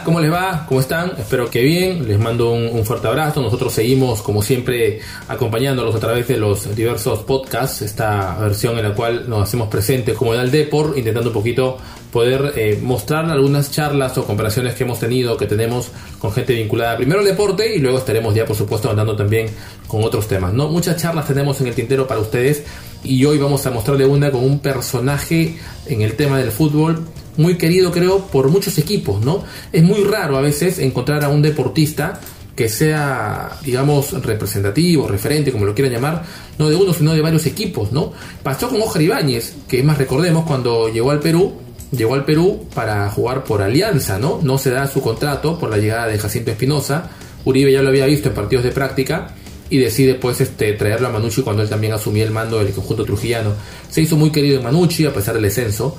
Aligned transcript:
¿cómo 0.00 0.20
les 0.20 0.32
va? 0.32 0.64
¿Cómo 0.66 0.80
están? 0.80 1.12
Espero 1.18 1.50
que 1.50 1.62
bien. 1.62 2.08
Les 2.08 2.18
mando 2.18 2.52
un, 2.52 2.84
fuerte 2.84 3.08
abrazo. 3.08 3.42
Nosotros 3.42 3.72
seguimos, 3.72 4.22
como 4.22 4.42
siempre, 4.42 5.00
acompañándolos 5.28 5.94
a 5.94 6.00
través 6.00 6.26
de 6.28 6.38
los 6.38 6.74
diversos 6.74 7.20
podcasts. 7.20 7.82
Esta 7.82 8.36
versión 8.38 8.78
en 8.78 8.88
la 8.88 8.94
cual 8.94 9.28
nos 9.28 9.42
hacemos 9.42 9.68
presentes 9.68 10.16
como 10.16 10.34
el 10.34 10.50
Depor, 10.50 10.94
intentando 10.96 11.30
un 11.30 11.34
poquito 11.34 11.78
poder 12.12 12.52
eh, 12.56 12.78
mostrar 12.80 13.28
algunas 13.30 13.72
charlas 13.72 14.16
o 14.18 14.24
comparaciones 14.24 14.74
que 14.74 14.84
hemos 14.84 15.00
tenido, 15.00 15.36
que 15.38 15.46
tenemos 15.46 15.90
con 16.18 16.30
gente 16.30 16.54
vinculada 16.54 16.96
primero 16.98 17.20
al 17.20 17.26
deporte 17.26 17.74
y 17.74 17.78
luego 17.78 17.98
estaremos 17.98 18.34
ya, 18.34 18.44
por 18.44 18.54
supuesto, 18.54 18.90
andando 18.90 19.16
también 19.16 19.48
con 19.88 20.04
otros 20.04 20.28
temas. 20.28 20.52
¿no? 20.52 20.68
Muchas 20.68 20.98
charlas 20.98 21.26
tenemos 21.26 21.60
en 21.62 21.68
el 21.68 21.74
tintero 21.74 22.06
para 22.06 22.20
ustedes 22.20 22.64
y 23.02 23.24
hoy 23.24 23.38
vamos 23.38 23.66
a 23.66 23.70
mostrarle 23.70 24.04
una 24.04 24.30
con 24.30 24.44
un 24.44 24.58
personaje 24.58 25.56
en 25.86 26.02
el 26.02 26.14
tema 26.14 26.38
del 26.38 26.52
fútbol 26.52 27.02
muy 27.38 27.56
querido 27.56 27.90
creo 27.90 28.26
por 28.26 28.50
muchos 28.50 28.76
equipos, 28.76 29.24
¿no? 29.24 29.42
Es 29.72 29.82
muy 29.82 30.04
raro 30.04 30.36
a 30.36 30.42
veces 30.42 30.78
encontrar 30.78 31.24
a 31.24 31.30
un 31.30 31.40
deportista 31.40 32.20
que 32.54 32.68
sea, 32.68 33.58
digamos, 33.64 34.12
representativo, 34.22 35.08
referente, 35.08 35.50
como 35.50 35.64
lo 35.64 35.74
quieran 35.74 35.94
llamar, 35.94 36.22
no 36.58 36.68
de 36.68 36.76
uno, 36.76 36.92
sino 36.92 37.14
de 37.14 37.22
varios 37.22 37.46
equipos, 37.46 37.92
¿no? 37.92 38.12
Pasó 38.42 38.68
con 38.68 38.82
Oscar 38.82 39.00
Ibáñez, 39.00 39.54
que 39.66 39.82
más, 39.82 39.96
recordemos, 39.96 40.44
cuando 40.44 40.88
llegó 40.90 41.10
al 41.10 41.20
Perú, 41.20 41.54
llegó 41.92 42.14
al 42.14 42.24
Perú 42.24 42.66
para 42.74 43.08
jugar 43.10 43.44
por 43.44 43.62
Alianza, 43.62 44.18
¿no? 44.18 44.40
No 44.42 44.58
se 44.58 44.70
da 44.70 44.86
su 44.88 45.00
contrato 45.00 45.58
por 45.58 45.70
la 45.70 45.78
llegada 45.78 46.08
de 46.08 46.18
Jacinto 46.18 46.50
Espinosa, 46.50 47.10
Uribe 47.44 47.72
ya 47.72 47.82
lo 47.82 47.88
había 47.88 48.06
visto 48.06 48.28
en 48.28 48.34
partidos 48.34 48.64
de 48.64 48.70
práctica, 48.70 49.34
y 49.70 49.78
decide 49.78 50.14
pues 50.14 50.40
este, 50.40 50.74
traerlo 50.74 51.08
a 51.08 51.10
Manucci 51.10 51.42
cuando 51.42 51.62
él 51.62 51.68
también 51.68 51.94
asumía 51.94 52.24
el 52.24 52.30
mando 52.30 52.58
del 52.58 52.74
conjunto 52.74 53.04
trujillano. 53.04 53.54
Se 53.90 54.02
hizo 54.02 54.16
muy 54.16 54.30
querido 54.30 54.58
en 54.58 54.64
Manucci 54.64 55.06
a 55.06 55.14
pesar 55.14 55.34
del 55.34 55.44
descenso, 55.44 55.96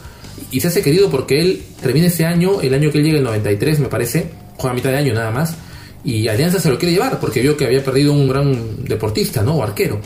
y 0.52 0.60
se 0.60 0.68
hace 0.68 0.82
querido 0.82 1.10
porque 1.10 1.42
él 1.42 1.64
termina 1.82 2.08
ese 2.08 2.26
año, 2.26 2.62
el 2.62 2.74
año 2.74 2.92
que 2.92 3.00
él 3.00 3.06
llega, 3.06 3.18
el 3.18 3.24
93 3.24 3.80
me 3.80 3.88
parece, 3.88 4.30
juega 4.58 4.72
a 4.72 4.76
mitad 4.76 4.90
de 4.92 4.98
año 4.98 5.14
nada 5.14 5.32
más, 5.32 5.56
y 6.04 6.28
Alianza 6.28 6.60
se 6.60 6.70
lo 6.70 6.78
quiere 6.78 6.94
llevar 6.94 7.20
porque 7.20 7.42
vio 7.42 7.56
que 7.56 7.66
había 7.66 7.84
perdido 7.84 8.14
un 8.14 8.28
gran 8.28 8.84
deportista, 8.84 9.42
¿no? 9.42 9.56
O 9.56 9.64
arquero. 9.64 10.02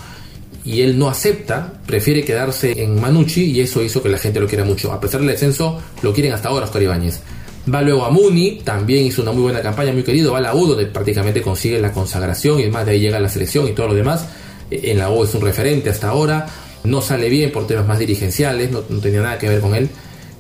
Y 0.68 0.82
él 0.82 1.00
no 1.00 1.08
acepta, 1.08 1.80
prefiere 1.86 2.26
quedarse 2.26 2.84
en 2.84 3.00
Manucci 3.00 3.52
y 3.52 3.62
eso 3.62 3.82
hizo 3.82 4.04
que 4.04 4.10
la 4.10 4.18
gente 4.18 4.42
lo 4.42 4.48
quiera 4.48 4.66
mucho. 4.66 4.92
A 4.92 5.00
pesar 5.00 5.22
del 5.22 5.30
descenso, 5.30 5.82
lo 6.02 6.14
quieren 6.14 6.34
hasta 6.34 6.50
ahora 6.50 6.66
Oscar 6.66 6.84
Ibáñez. 6.84 7.22
Va 7.74 7.82
luego 7.82 8.04
a 8.04 8.10
Muni, 8.10 8.60
también 8.66 9.06
hizo 9.06 9.22
una 9.22 9.32
muy 9.32 9.44
buena 9.44 9.62
campaña, 9.62 9.94
muy 9.94 10.04
querido. 10.04 10.34
Va 10.34 10.40
a 10.40 10.42
la 10.42 10.54
U, 10.54 10.68
donde 10.68 10.88
prácticamente 10.88 11.42
consigue 11.42 11.80
la 11.80 11.94
consagración 11.94 12.60
y 12.60 12.64
además 12.64 12.86
de 12.86 12.92
ahí 12.92 13.00
llega 13.00 13.18
la 13.18 13.30
selección 13.30 13.66
y 13.70 13.72
todo 13.72 13.88
lo 13.88 13.94
demás. 13.94 14.26
En 14.70 14.98
la 14.98 15.10
U 15.10 15.24
es 15.24 15.34
un 15.34 15.42
referente 15.42 15.90
hasta 15.90 16.10
ahora. 16.10 16.46
No 16.84 17.00
sale 17.00 17.30
bien 17.30 17.50
por 17.54 17.66
temas 17.66 17.88
más 17.88 18.00
dirigenciales, 18.00 18.70
no 18.70 18.82
tenía 18.82 19.22
nada 19.22 19.38
que 19.38 19.48
ver 19.48 19.62
con 19.62 19.74
él 19.74 19.90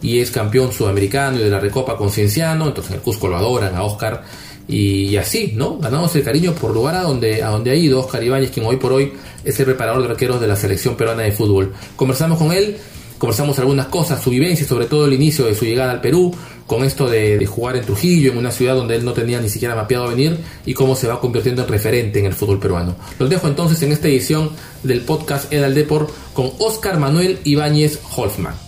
y 0.02 0.20
es 0.20 0.32
campeón 0.32 0.72
sudamericano 0.72 1.40
y 1.40 1.44
de 1.44 1.50
la 1.50 1.60
Recopa 1.60 1.98
con 1.98 2.12
Cienciano, 2.12 2.68
entonces 2.68 2.92
en 2.92 2.98
el 2.98 3.02
Cusco 3.02 3.28
lo 3.28 3.38
adoran 3.38 3.76
a 3.76 3.84
Oscar 3.84 4.24
y, 4.68 5.16
así, 5.16 5.54
¿no? 5.56 5.78
Ganamos 5.78 6.14
el 6.16 6.24
cariño 6.24 6.54
por 6.54 6.74
lugar 6.74 6.96
a 6.96 7.04
donde, 7.04 7.42
a 7.42 7.50
donde 7.50 7.72
ha 7.72 7.76
ido 7.76 8.02
Oscar 8.02 8.24
Ibáñez, 8.24 8.52
quien 8.52 8.66
hoy 8.66 8.76
por 8.76 8.92
hoy 8.92 9.14
es 9.44 9.58
el 9.60 9.66
preparador 9.66 10.04
de 10.04 10.10
arqueros 10.10 10.42
de 10.42 10.48
la 10.48 10.56
selección 10.56 10.96
peruana 10.96 11.24
de 11.24 11.32
fútbol. 11.32 11.74
Conversamos 11.96 12.38
con 12.38 12.52
él, 12.52 12.78
conversamos 13.18 13.58
algunas 13.60 13.88
cosas, 13.88 14.22
su 14.22 14.30
vivencia, 14.30 14.68
sobre 14.68 14.86
todo 14.86 15.06
el 15.06 15.14
inicio 15.14 15.46
de 15.46 15.56
su 15.56 15.64
llegada 15.64 15.92
al 15.92 16.02
Perú, 16.02 16.36
con 16.66 16.84
esto 16.84 17.10
de, 17.10 17.46
jugar 17.46 17.78
en 17.78 17.86
Trujillo, 17.86 18.34
en 18.34 18.38
una 18.38 18.52
ciudad 18.52 18.76
donde 18.76 18.98
él 18.98 19.06
no 19.06 19.14
tenía 19.14 19.40
ni 19.40 19.48
siquiera 19.48 19.74
mapeado 19.74 20.10
venir, 20.10 20.38
y 20.66 20.74
cómo 20.74 20.98
se 20.98 21.08
va 21.08 21.22
convirtiendo 21.22 21.64
en 21.64 21.70
referente 21.70 22.20
en 22.20 22.26
el 22.26 22.34
fútbol 22.34 22.60
peruano. 22.60 22.98
Los 23.20 23.30
dejo 23.30 23.48
entonces 23.48 23.82
en 23.84 23.94
esta 23.94 24.10
edición 24.10 24.50
del 24.84 25.00
podcast 25.00 25.52
Edal 25.54 25.74
Depor 25.74 26.08
con 26.34 26.52
Oscar 26.60 27.00
Manuel 27.00 27.40
Ibáñez 27.46 28.00
Holfman. 28.18 28.67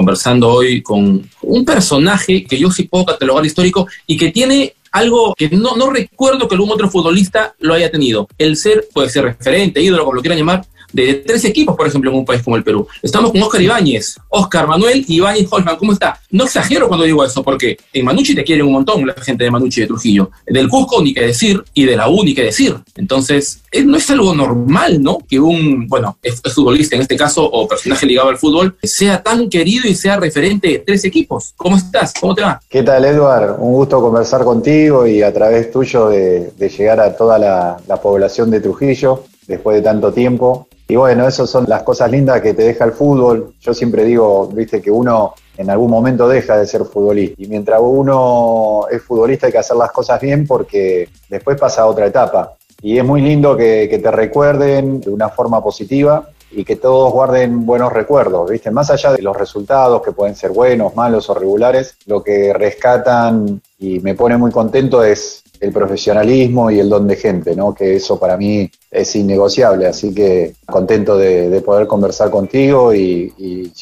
Conversando 0.00 0.48
hoy 0.48 0.80
con 0.80 1.28
un 1.42 1.64
personaje 1.66 2.44
que 2.44 2.58
yo 2.58 2.70
sí 2.70 2.84
puedo 2.84 3.04
catalogar 3.04 3.44
histórico 3.44 3.86
y 4.06 4.16
que 4.16 4.30
tiene 4.30 4.74
algo 4.92 5.34
que 5.36 5.50
no, 5.50 5.76
no 5.76 5.90
recuerdo 5.90 6.48
que 6.48 6.54
algún 6.54 6.70
otro 6.70 6.88
futbolista 6.88 7.54
lo 7.58 7.74
haya 7.74 7.90
tenido. 7.90 8.26
El 8.38 8.56
ser, 8.56 8.88
puede 8.94 9.10
ser 9.10 9.24
referente, 9.24 9.82
ídolo, 9.82 10.04
como 10.04 10.14
lo 10.14 10.22
quieran 10.22 10.38
llamar, 10.38 10.64
de 10.92 11.14
tres 11.14 11.44
equipos, 11.44 11.76
por 11.76 11.86
ejemplo, 11.86 12.10
en 12.10 12.16
un 12.16 12.24
país 12.24 12.42
como 12.42 12.56
el 12.56 12.64
Perú. 12.64 12.86
Estamos 13.02 13.32
con 13.32 13.42
Oscar 13.42 13.60
Ibáñez, 13.60 14.16
Oscar 14.28 14.66
Manuel 14.66 15.04
Ibáñez 15.06 15.46
Holman. 15.50 15.76
¿Cómo 15.76 15.92
está? 15.92 16.20
No 16.30 16.44
exagero 16.44 16.88
cuando 16.88 17.04
digo 17.04 17.24
eso, 17.24 17.42
porque 17.42 17.76
en 17.92 18.04
Manucci 18.04 18.34
te 18.34 18.44
quieren 18.44 18.66
un 18.66 18.72
montón 18.72 19.06
la 19.06 19.14
gente 19.14 19.44
de 19.44 19.50
Manucci 19.50 19.80
de 19.80 19.86
Trujillo. 19.86 20.30
Del 20.46 20.68
Cusco 20.68 21.02
ni 21.02 21.14
que 21.14 21.22
decir, 21.22 21.62
y 21.74 21.84
de 21.84 21.96
la 21.96 22.08
U 22.08 22.24
ni 22.24 22.34
que 22.34 22.44
decir. 22.44 22.76
Entonces, 22.96 23.62
no 23.84 23.96
es 23.96 24.10
algo 24.10 24.34
normal, 24.34 25.02
¿no? 25.02 25.18
Que 25.28 25.38
un, 25.38 25.86
bueno, 25.88 26.18
es, 26.22 26.40
futbolista 26.54 26.96
en 26.96 27.02
este 27.02 27.16
caso, 27.16 27.44
o 27.44 27.66
personaje 27.68 28.06
ligado 28.06 28.28
al 28.28 28.38
fútbol, 28.38 28.76
sea 28.82 29.22
tan 29.22 29.48
querido 29.48 29.88
y 29.88 29.94
sea 29.94 30.16
referente 30.16 30.68
de 30.68 30.78
tres 30.78 31.04
equipos. 31.04 31.54
¿Cómo 31.56 31.76
estás? 31.76 32.12
¿Cómo 32.20 32.34
te 32.34 32.42
va? 32.42 32.60
¿Qué 32.68 32.82
tal, 32.82 33.04
Eduard? 33.04 33.56
Un 33.58 33.72
gusto 33.72 34.00
conversar 34.00 34.44
contigo 34.44 35.06
y 35.06 35.22
a 35.22 35.32
través 35.32 35.70
tuyo 35.70 36.08
de, 36.08 36.52
llegar 36.58 37.00
a 37.00 37.16
toda 37.16 37.38
la 37.38 38.00
población 38.00 38.50
de 38.50 38.60
Trujillo 38.60 39.24
después 39.50 39.76
de 39.76 39.82
tanto 39.82 40.12
tiempo. 40.12 40.68
Y 40.90 40.96
bueno, 40.96 41.28
esas 41.28 41.48
son 41.48 41.66
las 41.68 41.84
cosas 41.84 42.10
lindas 42.10 42.40
que 42.40 42.52
te 42.52 42.64
deja 42.64 42.84
el 42.84 42.90
fútbol. 42.90 43.54
Yo 43.60 43.72
siempre 43.72 44.02
digo, 44.04 44.48
viste, 44.48 44.82
que 44.82 44.90
uno 44.90 45.34
en 45.56 45.70
algún 45.70 45.88
momento 45.88 46.28
deja 46.28 46.58
de 46.58 46.66
ser 46.66 46.84
futbolista. 46.84 47.40
Y 47.40 47.46
mientras 47.46 47.78
uno 47.80 48.88
es 48.90 49.00
futbolista 49.00 49.46
hay 49.46 49.52
que 49.52 49.58
hacer 49.58 49.76
las 49.76 49.92
cosas 49.92 50.20
bien 50.20 50.48
porque 50.48 51.08
después 51.28 51.60
pasa 51.60 51.82
a 51.82 51.86
otra 51.86 52.06
etapa. 52.06 52.56
Y 52.82 52.98
es 52.98 53.04
muy 53.04 53.20
lindo 53.20 53.56
que, 53.56 53.86
que 53.88 54.00
te 54.00 54.10
recuerden 54.10 55.00
de 55.00 55.10
una 55.10 55.28
forma 55.28 55.62
positiva 55.62 56.28
y 56.50 56.64
que 56.64 56.74
todos 56.74 57.12
guarden 57.12 57.64
buenos 57.64 57.92
recuerdos, 57.92 58.50
¿viste? 58.50 58.72
Más 58.72 58.90
allá 58.90 59.12
de 59.12 59.22
los 59.22 59.36
resultados 59.36 60.02
que 60.02 60.10
pueden 60.10 60.34
ser 60.34 60.50
buenos, 60.50 60.96
malos 60.96 61.30
o 61.30 61.34
regulares, 61.34 61.94
lo 62.06 62.24
que 62.24 62.52
rescatan 62.52 63.62
y 63.78 64.00
me 64.00 64.16
pone 64.16 64.36
muy 64.36 64.50
contento 64.50 65.04
es 65.04 65.44
el 65.60 65.72
profesionalismo 65.72 66.70
y 66.70 66.80
el 66.80 66.88
don 66.88 67.06
de 67.06 67.16
gente, 67.16 67.54
¿no? 67.54 67.74
Que 67.74 67.96
eso 67.96 68.18
para 68.18 68.36
mí 68.36 68.70
es 68.90 69.14
innegociable, 69.14 69.86
así 69.86 70.14
que 70.14 70.54
contento 70.66 71.18
de, 71.18 71.60
poder 71.60 71.86
conversar 71.86 72.30
contigo 72.30 72.94
y, 72.94 73.32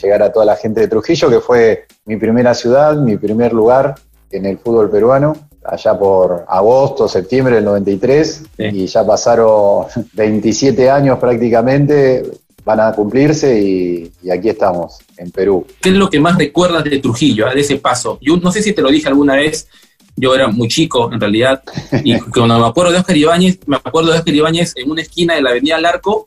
llegar 0.03 0.23
a 0.23 0.33
toda 0.33 0.45
la 0.45 0.57
gente 0.57 0.81
de 0.81 0.89
Trujillo, 0.89 1.31
que 1.31 1.41
fue 1.41 1.87
mi 2.05 2.17
primera 2.17 2.55
ciudad, 2.55 2.97
mi 2.97 3.17
primer 3.17 3.53
lugar 3.53 3.95
en 4.31 4.47
el 4.47 4.59
fútbol 4.59 4.91
peruano, 4.91 5.35
allá 5.65 5.99
por 5.99 6.45
agosto, 6.49 7.09
septiembre 7.09 7.57
del 7.57 7.65
93, 7.65 8.43
y 8.59 8.87
ya 8.87 9.07
pasaron 9.07 9.87
27 10.13 10.91
años 10.91 11.19
prácticamente, 11.19 12.23
van 12.65 12.81
a 12.81 12.93
cumplirse 12.93 13.59
y, 13.59 14.13
y, 14.23 14.31
aquí 14.31 14.51
estamos, 14.51 14.99
en 15.17 15.31
Perú. 15.31 15.67
¿Qué 15.81 15.89
es 15.89 15.95
lo 15.95 16.11
que 16.11 16.21
más 16.21 16.37
recuerdas 16.37 16.85
de 16.85 16.99
Trujillo, 16.99 17.49
de 17.49 17.61
ese 17.61 17.77
paso? 17.77 18.19
Yo 18.21 18.37
no 18.37 18.53
sé 18.53 18.63
si 18.63 18.73
te 18.73 18.83
lo 18.83 18.91
dije 18.91 19.09
alguna 19.09 19.37
vez, 19.37 19.69
yo 20.19 20.35
era 20.35 20.49
muy 20.49 20.69
chico 20.69 21.11
en 21.13 21.21
realidad, 21.21 21.63
y 22.05 22.19
cuando 22.35 22.59
me 22.59 22.67
acuerdo 22.67 22.93
de 22.93 22.99
Oscar 22.99 23.17
Ibáñez, 23.17 23.59
me 23.67 23.77
acuerdo 23.77 24.13
de 24.13 24.19
Oscar 24.19 24.35
Ibáñez 24.35 24.73
en 24.77 24.91
una 24.91 25.03
esquina 25.03 25.35
de 25.35 25.43
la 25.43 25.51
avenida 25.51 25.81
Larco, 25.81 26.27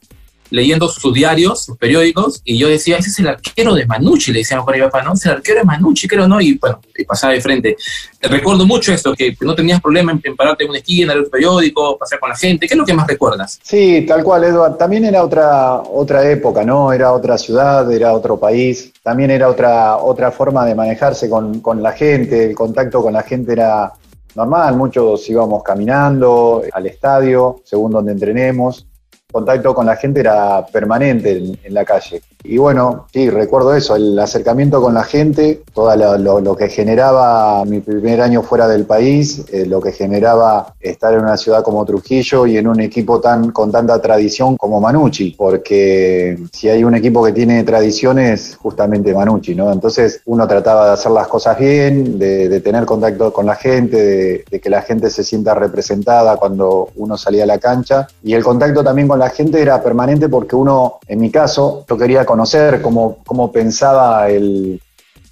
leyendo 0.51 0.89
sus 0.89 1.13
diarios, 1.13 1.63
sus 1.65 1.77
periódicos, 1.77 2.41
y 2.43 2.57
yo 2.57 2.67
decía, 2.67 2.97
ese 2.97 3.09
es 3.09 3.19
el 3.19 3.29
arquero 3.29 3.73
de 3.73 3.85
Manucci, 3.85 4.31
le 4.31 4.39
decía 4.39 4.57
a 4.57 4.71
mi 4.71 4.81
papá, 4.81 5.01
no, 5.01 5.13
es 5.13 5.25
el 5.25 5.31
arquero 5.31 5.59
de 5.59 5.65
Manucci, 5.65 6.07
creo, 6.07 6.27
¿no? 6.27 6.39
Y 6.39 6.57
bueno, 6.57 6.79
y 6.95 7.05
pasaba 7.05 7.33
de 7.33 7.41
frente. 7.41 7.77
Recuerdo 8.21 8.65
mucho 8.65 8.93
esto, 8.93 9.15
que 9.15 9.35
no 9.41 9.55
tenías 9.55 9.81
problema 9.81 10.19
en, 10.21 10.35
pararte 10.35 10.65
en 10.65 10.69
una 10.69 10.79
esquina, 10.79 11.13
leer 11.13 11.25
un 11.25 11.31
periódico, 11.31 11.97
pasar 11.97 12.19
con 12.19 12.29
la 12.29 12.35
gente, 12.35 12.67
¿qué 12.67 12.73
es 12.73 12.77
lo 12.77 12.85
que 12.85 12.93
más 12.93 13.07
recuerdas? 13.07 13.59
Sí, 13.63 14.05
tal 14.07 14.23
cual, 14.23 14.43
Eduardo, 14.43 14.75
también 14.75 15.05
era 15.05 15.23
otra, 15.23 15.77
otra 15.77 16.29
época, 16.29 16.63
¿no? 16.63 16.91
Era 16.91 17.13
otra 17.13 17.37
ciudad, 17.37 17.89
era 17.91 18.13
otro 18.13 18.37
país, 18.37 18.90
también 19.03 19.31
era 19.31 19.49
otra, 19.49 19.97
otra 19.97 20.31
forma 20.31 20.65
de 20.65 20.75
manejarse 20.75 21.29
con, 21.29 21.59
con 21.59 21.81
la 21.81 21.91
gente, 21.91 22.45
el 22.45 22.55
contacto 22.55 23.01
con 23.01 23.13
la 23.13 23.23
gente 23.23 23.53
era 23.53 23.91
normal, 24.35 24.77
muchos 24.77 25.29
íbamos 25.29 25.63
caminando 25.63 26.63
al 26.71 26.85
estadio, 26.85 27.61
según 27.63 27.91
donde 27.91 28.11
entrenemos, 28.11 28.87
contacto 29.31 29.73
con 29.73 29.85
la 29.85 29.95
gente 29.95 30.19
era 30.19 30.65
permanente 30.65 31.37
en, 31.63 31.73
la 31.73 31.85
calle. 31.85 32.21
Y 32.43 32.57
bueno, 32.57 33.05
sí, 33.13 33.29
recuerdo 33.29 33.75
eso, 33.75 33.95
el 33.95 34.17
acercamiento 34.17 34.81
con 34.81 34.93
la 34.93 35.03
gente, 35.03 35.61
todo 35.73 35.95
lo, 36.17 36.55
que 36.55 36.69
generaba 36.69 37.63
mi 37.65 37.79
primer 37.79 38.21
año 38.21 38.41
fuera 38.41 38.67
del 38.67 38.85
país, 38.85 39.43
eh, 39.51 39.65
lo 39.65 39.79
que 39.79 39.91
generaba 39.91 40.73
estar 40.79 41.13
en 41.13 41.21
una 41.21 41.37
ciudad 41.37 41.63
como 41.63 41.85
Trujillo 41.85 42.47
y 42.47 42.57
en 42.57 42.67
un 42.67 42.79
equipo 42.81 43.19
tan 43.19 43.51
con 43.51 43.71
tanta 43.71 44.01
tradición 44.01 44.57
como 44.57 44.81
Manucci, 44.81 45.35
porque 45.37 46.37
si 46.51 46.69
hay 46.69 46.83
un 46.83 46.95
equipo 46.95 47.23
que 47.23 47.31
tiene 47.31 47.63
tradiciones, 47.63 48.57
justamente 48.59 49.13
Manucci, 49.13 49.55
¿no? 49.55 49.71
Entonces 49.71 50.21
uno 50.25 50.47
trataba 50.47 50.87
de 50.87 50.93
hacer 50.93 51.11
las 51.11 51.27
cosas 51.27 51.57
bien, 51.59 52.17
de, 52.17 52.61
tener 52.61 52.85
contacto 52.85 53.33
con 53.33 53.45
la 53.45 53.55
gente, 53.55 54.43
de 54.49 54.59
que 54.59 54.69
la 54.69 54.81
gente 54.81 55.09
se 55.09 55.23
sienta 55.23 55.55
representada 55.55 56.37
cuando 56.37 56.89
uno 56.95 57.17
salía 57.17 57.43
a 57.43 57.47
la 57.47 57.57
cancha 57.57 58.07
y 58.23 58.33
el 58.33 58.43
contacto 58.43 58.83
también 58.83 59.07
con 59.07 59.17
la 59.17 59.29
gente 59.29 59.61
era 59.61 59.81
permanente 59.81 60.29
porque 60.29 60.55
uno, 60.55 60.99
en 61.07 61.19
mi 61.19 61.31
caso, 61.31 61.85
yo 61.89 61.97
quería 61.97 62.25
conocer 62.31 62.81
cómo, 62.81 63.17
cómo 63.25 63.51
pensaba 63.51 64.29
el, 64.29 64.81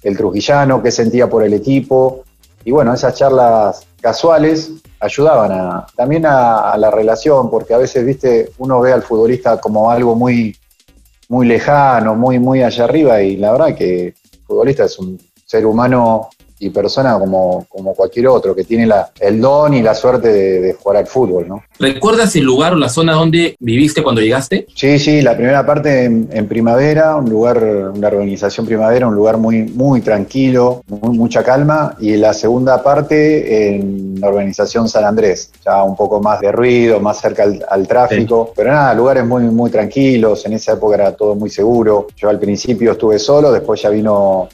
el 0.02 0.16
trujillano, 0.18 0.82
qué 0.82 0.90
sentía 0.90 1.30
por 1.30 1.42
el 1.42 1.54
equipo. 1.54 2.24
Y 2.62 2.72
bueno, 2.72 2.92
esas 2.92 3.14
charlas 3.14 3.86
casuales 4.02 4.70
ayudaban 5.00 5.50
a, 5.50 5.86
también 5.96 6.26
a, 6.26 6.76
la 6.76 6.90
relación, 6.90 7.50
porque 7.50 7.72
a 7.72 7.78
veces, 7.78 8.04
viste, 8.04 8.50
uno 8.58 8.80
ve 8.80 8.92
al 8.92 9.02
futbolista 9.02 9.58
como 9.58 9.90
algo 9.90 10.14
muy, 10.14 10.54
muy 11.30 11.46
lejano, 11.46 12.14
muy, 12.14 12.38
muy 12.38 12.62
allá 12.62 12.84
arriba, 12.84 13.22
y 13.22 13.38
la 13.38 13.52
verdad 13.52 13.74
que 13.74 14.12
futbolista 14.46 14.84
es 14.84 14.98
un 14.98 15.18
ser 15.46 15.64
humano 15.64 16.28
y 16.60 16.70
persona 16.70 17.18
como, 17.18 17.66
como 17.68 17.94
cualquier 17.94 18.28
otro, 18.28 18.54
que 18.54 18.64
tiene 18.64 18.86
la, 18.86 19.10
el 19.18 19.40
don 19.40 19.72
y 19.74 19.82
la 19.82 19.94
suerte 19.94 20.28
de, 20.28 20.74
jugar 20.74 20.98
al 20.98 21.06
fútbol, 21.06 21.48
¿no? 21.48 21.64
¿Recuerdas 21.78 22.36
el 22.36 22.44
lugar 22.44 22.74
o 22.74 22.76
la 22.76 22.90
zona 22.90 23.14
donde 23.14 23.56
viviste 23.58 24.02
cuando 24.02 24.20
llegaste? 24.20 24.66
Sí, 24.74 24.98
sí, 24.98 25.22
la 25.22 25.34
primera 25.34 25.66
parte 25.66 26.04
en, 26.04 26.50
Primavera, 26.50 27.16
un 27.16 27.30
lugar, 27.30 27.62
una 27.94 28.08
organización 28.08 28.66
Primavera, 28.66 29.06
un 29.06 29.14
lugar 29.14 29.38
muy, 29.38 29.62
muy 29.62 30.00
tranquilo, 30.02 30.82
mucha 30.88 31.42
calma, 31.42 31.96
y 31.98 32.16
la 32.16 32.34
segunda 32.34 32.82
parte 32.82 33.74
en 33.74 34.20
la 34.20 34.28
organización 34.28 34.88
San 34.88 35.04
Andrés, 35.04 35.50
ya 35.64 35.82
un 35.82 35.96
poco 35.96 36.20
más 36.20 36.40
de 36.40 36.52
ruido, 36.52 37.00
más 37.00 37.20
cerca 37.20 37.44
al, 37.68 37.88
tráfico, 37.88 38.52
pero 38.54 38.70
nada, 38.70 38.92
lugares 38.94 39.24
muy, 39.24 39.44
muy 39.44 39.70
tranquilos, 39.70 40.44
en 40.44 40.52
esa 40.52 40.72
época 40.72 40.96
era 40.96 41.12
todo 41.16 41.34
muy 41.34 41.48
seguro. 41.48 42.08
Yo 42.16 42.28
al 42.28 42.38
principio 42.38 42.92
estuve 42.92 43.18
solo, 43.18 43.50
después 43.50 43.80
ya 43.80 43.88
vino 43.88 44.48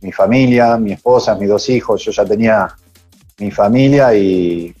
mi 0.00 0.12
familia, 0.12 0.76
mi 0.76 0.92
esposa, 0.92 1.34
mis 1.34 1.48
dos 1.48 1.68
hijos, 1.68 2.02
yo 2.04 2.12
ya 2.12 2.24
tenía 2.24 2.68
mi 3.38 3.50
familia 3.50 4.14
y, 4.14 4.74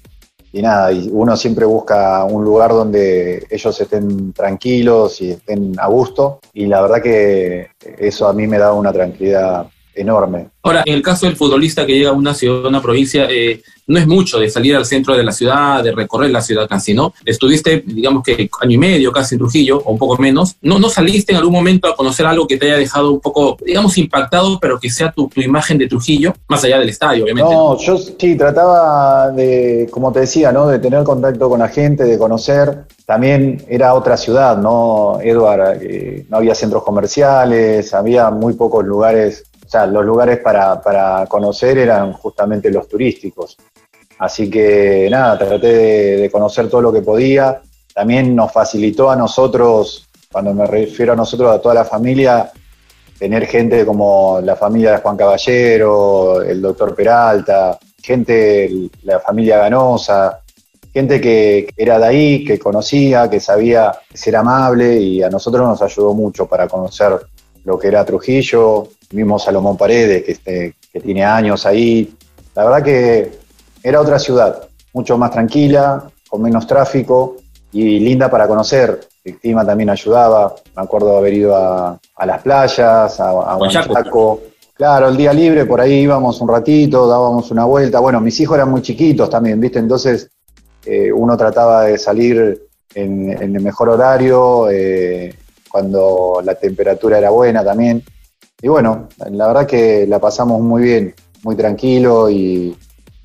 nada, 0.54 0.92
y 0.92 1.08
uno 1.12 1.36
siempre 1.36 1.64
busca 1.64 2.24
un 2.24 2.44
lugar 2.44 2.70
donde 2.70 3.46
ellos 3.50 3.80
estén 3.80 4.32
tranquilos 4.32 5.20
y 5.20 5.30
estén 5.30 5.74
a 5.78 5.86
gusto 5.88 6.40
y 6.52 6.66
la 6.66 6.82
verdad 6.82 7.02
que 7.02 7.68
eso 7.82 8.28
a 8.28 8.32
mí 8.32 8.46
me 8.46 8.58
da 8.58 8.72
una 8.72 8.92
tranquilidad 8.92 9.66
enorme. 10.00 10.48
Ahora, 10.62 10.82
en 10.84 10.94
el 10.94 11.02
caso 11.02 11.26
del 11.26 11.36
futbolista 11.36 11.86
que 11.86 11.94
llega 11.94 12.10
a 12.10 12.12
una 12.12 12.34
ciudad, 12.34 12.66
a 12.66 12.68
una 12.68 12.82
provincia, 12.82 13.26
eh, 13.30 13.62
no 13.86 13.98
es 13.98 14.06
mucho 14.06 14.38
de 14.38 14.48
salir 14.50 14.76
al 14.76 14.84
centro 14.84 15.16
de 15.16 15.24
la 15.24 15.32
ciudad, 15.32 15.82
de 15.82 15.92
recorrer 15.92 16.30
la 16.30 16.42
ciudad 16.42 16.68
casi, 16.68 16.92
¿no? 16.92 17.14
Estuviste, 17.24 17.82
digamos 17.84 18.22
que 18.22 18.48
año 18.60 18.74
y 18.74 18.78
medio 18.78 19.10
casi 19.10 19.34
en 19.34 19.40
Trujillo, 19.40 19.78
o 19.78 19.92
un 19.92 19.98
poco 19.98 20.20
menos. 20.20 20.56
¿No, 20.60 20.78
no 20.78 20.88
saliste 20.88 21.32
en 21.32 21.38
algún 21.38 21.54
momento 21.54 21.88
a 21.88 21.96
conocer 21.96 22.26
algo 22.26 22.46
que 22.46 22.56
te 22.56 22.66
haya 22.66 22.76
dejado 22.76 23.10
un 23.10 23.20
poco, 23.20 23.56
digamos, 23.64 23.96
impactado, 23.98 24.60
pero 24.60 24.78
que 24.78 24.90
sea 24.90 25.10
tu, 25.10 25.28
tu 25.28 25.40
imagen 25.40 25.78
de 25.78 25.88
Trujillo, 25.88 26.34
más 26.46 26.62
allá 26.62 26.78
del 26.78 26.90
estadio, 26.90 27.24
obviamente? 27.24 27.52
No, 27.52 27.78
yo 27.78 27.96
sí 27.96 28.36
trataba 28.36 29.30
de, 29.30 29.88
como 29.90 30.12
te 30.12 30.20
decía, 30.20 30.52
¿no? 30.52 30.68
De 30.68 30.78
tener 30.78 31.02
contacto 31.02 31.48
con 31.48 31.58
la 31.58 31.68
gente, 31.68 32.04
de 32.04 32.18
conocer. 32.18 32.84
También 33.06 33.64
era 33.68 33.94
otra 33.94 34.16
ciudad, 34.16 34.56
¿no, 34.56 35.18
Edward? 35.20 35.82
Eh, 35.82 36.26
no 36.28 36.36
había 36.36 36.54
centros 36.54 36.84
comerciales, 36.84 37.92
había 37.92 38.30
muy 38.30 38.52
pocos 38.52 38.84
lugares 38.84 39.44
o 39.70 39.72
sea, 39.72 39.86
los 39.86 40.04
lugares 40.04 40.38
para, 40.38 40.82
para, 40.82 41.26
conocer 41.26 41.78
eran 41.78 42.12
justamente 42.14 42.72
los 42.72 42.88
turísticos. 42.88 43.56
Así 44.18 44.50
que 44.50 45.06
nada, 45.08 45.38
traté 45.38 46.18
de, 46.18 46.28
conocer 46.28 46.68
todo 46.68 46.82
lo 46.82 46.92
que 46.92 47.02
podía. 47.02 47.62
También 47.94 48.34
nos 48.34 48.50
facilitó 48.50 49.12
a 49.12 49.14
nosotros, 49.14 50.08
cuando 50.32 50.52
me 50.54 50.66
refiero 50.66 51.12
a 51.12 51.16
nosotros, 51.16 51.54
a 51.54 51.60
toda 51.60 51.76
la 51.76 51.84
familia, 51.84 52.50
tener 53.16 53.46
gente 53.46 53.86
como 53.86 54.40
la 54.42 54.56
familia 54.56 54.90
de 54.90 54.98
Juan 54.98 55.16
Caballero, 55.16 56.42
el 56.42 56.60
doctor 56.60 56.92
Peralta, 56.92 57.78
gente, 58.02 58.68
la 59.04 59.20
familia 59.20 59.58
Ganosa, 59.58 60.40
gente 60.92 61.20
que 61.20 61.68
era 61.76 61.96
de 62.00 62.06
ahí, 62.06 62.44
que 62.44 62.58
conocía, 62.58 63.30
que 63.30 63.38
sabía 63.38 63.92
ser 64.12 64.34
amable 64.34 64.96
y 64.96 65.22
a 65.22 65.30
nosotros 65.30 65.64
nos 65.64 65.80
ayudó 65.80 66.12
mucho 66.12 66.46
para 66.46 66.66
conocer 66.66 67.20
lo 67.62 67.78
que 67.78 67.86
era 67.86 68.04
Trujillo, 68.04 68.88
mismo 69.10 69.38
Salomón 69.38 69.76
Paredes, 69.76 70.24
que, 70.24 70.32
este, 70.32 70.74
que 70.92 71.00
tiene 71.00 71.24
años 71.24 71.66
ahí. 71.66 72.14
La 72.54 72.64
verdad 72.64 72.82
que 72.82 73.30
era 73.82 74.00
otra 74.00 74.18
ciudad, 74.18 74.68
mucho 74.92 75.16
más 75.16 75.30
tranquila, 75.30 76.10
con 76.28 76.42
menos 76.42 76.66
tráfico 76.66 77.36
y 77.72 78.00
linda 78.00 78.30
para 78.30 78.46
conocer. 78.46 79.00
El 79.24 79.38
clima 79.38 79.64
también 79.64 79.90
ayudaba. 79.90 80.54
Me 80.76 80.82
acuerdo 80.82 81.16
haber 81.16 81.34
ido 81.34 81.56
a, 81.56 81.98
las 82.24 82.42
playas, 82.42 83.20
a, 83.20 83.30
a 83.30 83.58
Claro, 84.80 85.08
el 85.08 85.16
día 85.18 85.34
libre, 85.34 85.66
por 85.66 85.78
ahí 85.78 85.92
íbamos 85.92 86.40
un 86.40 86.48
ratito, 86.48 87.06
dábamos 87.06 87.50
una 87.50 87.66
vuelta. 87.66 88.00
Bueno, 88.00 88.18
mis 88.18 88.40
hijos 88.40 88.56
eran 88.56 88.70
muy 88.70 88.80
chiquitos 88.80 89.28
también, 89.28 89.60
¿viste? 89.60 89.78
Entonces 89.78 90.30
eh, 90.86 91.12
uno 91.12 91.36
trataba 91.36 91.82
de 91.82 91.98
salir 91.98 92.62
en, 92.94 93.30
el 93.30 93.60
mejor 93.60 93.90
horario, 93.90 94.70
eh, 94.70 95.34
cuando 95.70 96.40
la 96.42 96.54
temperatura 96.54 97.18
era 97.18 97.28
buena 97.28 97.62
también. 97.62 98.02
Y 98.62 98.68
bueno, 98.68 99.08
la 99.30 99.46
verdad 99.46 99.66
que 99.66 100.06
la 100.06 100.18
pasamos 100.18 100.60
muy 100.60 100.82
bien, 100.82 101.14
muy 101.42 101.56
tranquilo 101.56 102.28
y 102.28 102.76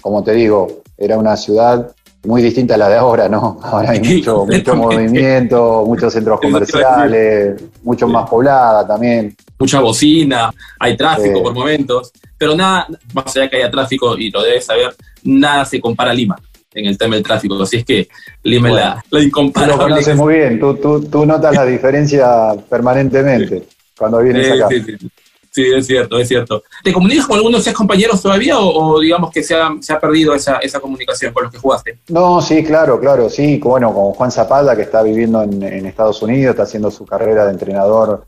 como 0.01 0.23
te 0.23 0.33
digo, 0.33 0.83
era 0.97 1.17
una 1.17 1.35
ciudad 1.35 1.93
muy 2.25 2.41
distinta 2.41 2.75
a 2.75 2.77
la 2.77 2.89
de 2.89 2.95
ahora, 2.95 3.29
¿no? 3.29 3.59
Ahora 3.63 3.91
hay 3.91 3.99
mucho, 3.99 4.45
mucho 4.51 4.75
movimiento, 4.75 5.83
muchos 5.85 6.13
centros 6.13 6.39
comerciales, 6.39 7.61
mucho 7.83 8.07
más 8.07 8.29
poblada 8.29 8.85
también. 8.87 9.35
Mucha 9.57 9.79
bocina, 9.79 10.51
hay 10.79 10.97
tráfico 10.97 11.41
por 11.41 11.53
momentos, 11.53 12.11
pero 12.37 12.55
nada, 12.55 12.87
más 13.13 13.35
allá 13.35 13.49
que 13.49 13.57
haya 13.57 13.71
tráfico, 13.71 14.17
y 14.17 14.29
lo 14.29 14.43
debes 14.43 14.65
saber, 14.65 14.93
nada 15.23 15.63
se 15.63 15.79
compara 15.79 16.11
a 16.11 16.13
Lima 16.13 16.35
en 16.73 16.85
el 16.87 16.97
tema 16.97 17.15
del 17.15 17.23
tráfico, 17.23 17.61
así 17.61 17.77
es 17.77 17.85
que 17.85 18.09
Lima 18.43 18.67
es 18.67 18.75
la, 18.75 19.05
la 19.09 19.23
incomparable. 19.23 19.73
Tú 19.73 19.79
lo 19.79 19.83
conoces 19.85 20.15
muy 20.15 20.33
bien, 20.33 20.59
tú, 20.59 20.75
tú, 20.75 21.05
tú 21.05 21.25
notas 21.25 21.55
la 21.55 21.65
diferencia 21.65 22.53
permanentemente 22.69 23.63
cuando 23.97 24.19
vienes 24.19 24.51
acá. 24.51 24.67
Sí, 24.69 24.81
sí. 24.81 25.09
Sí, 25.56 25.63
es 25.74 25.88
cierto, 25.88 26.19
es 26.19 26.28
cierto. 26.28 26.63
¿Te 26.84 26.92
comunicas 26.92 27.25
con 27.25 27.38
algunos 27.38 27.63
de 27.63 27.69
esos 27.69 27.78
compañeros 27.78 28.22
todavía 28.22 28.60
o, 28.60 29.00
digamos 29.00 29.31
que 29.31 29.42
se 29.42 29.56
ha, 29.56 29.69
se 29.80 29.94
ha 29.94 30.00
perdido 30.02 30.36
esa, 30.36 30.57
esa, 30.57 30.81
comunicación 30.81 31.31
con 31.31 31.44
los 31.44 31.52
que 31.54 31.60
jugaste? 31.60 31.98
No, 32.10 32.42
sí, 32.42 32.62
claro, 32.62 33.00
claro, 33.00 33.30
sí. 33.30 33.57
Bueno, 33.63 33.94
con 33.94 34.12
Juan 34.12 34.31
Zapata, 34.31 34.75
que 34.75 34.81
está 34.81 35.02
viviendo 35.02 35.42
en, 35.44 35.86
Estados 35.86 36.22
Unidos, 36.22 36.52
está 36.52 36.63
haciendo 36.63 36.92
su 36.92 37.06
carrera 37.06 37.46
de 37.46 37.52
entrenador 37.52 38.25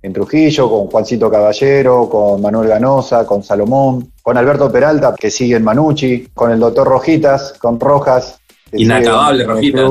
en 0.00 0.14
Trujillo, 0.14 0.70
con 0.70 0.86
Juancito 0.86 1.30
Caballero, 1.30 2.08
con 2.08 2.40
Manuel 2.40 2.70
Ganosa, 2.70 3.26
con 3.26 3.42
Salomón, 3.42 4.10
con 4.22 4.38
Alberto 4.38 4.72
Peralta, 4.72 5.14
que 5.14 5.30
sigue 5.30 5.56
en 5.56 5.64
Manucci, 5.64 6.28
con 6.32 6.50
el 6.50 6.60
doctor 6.60 6.88
Rojitas, 6.88 7.56
con 7.60 7.78
Rojas. 7.78 8.40
Inacabable, 8.72 9.44
Rojitas. 9.44 9.90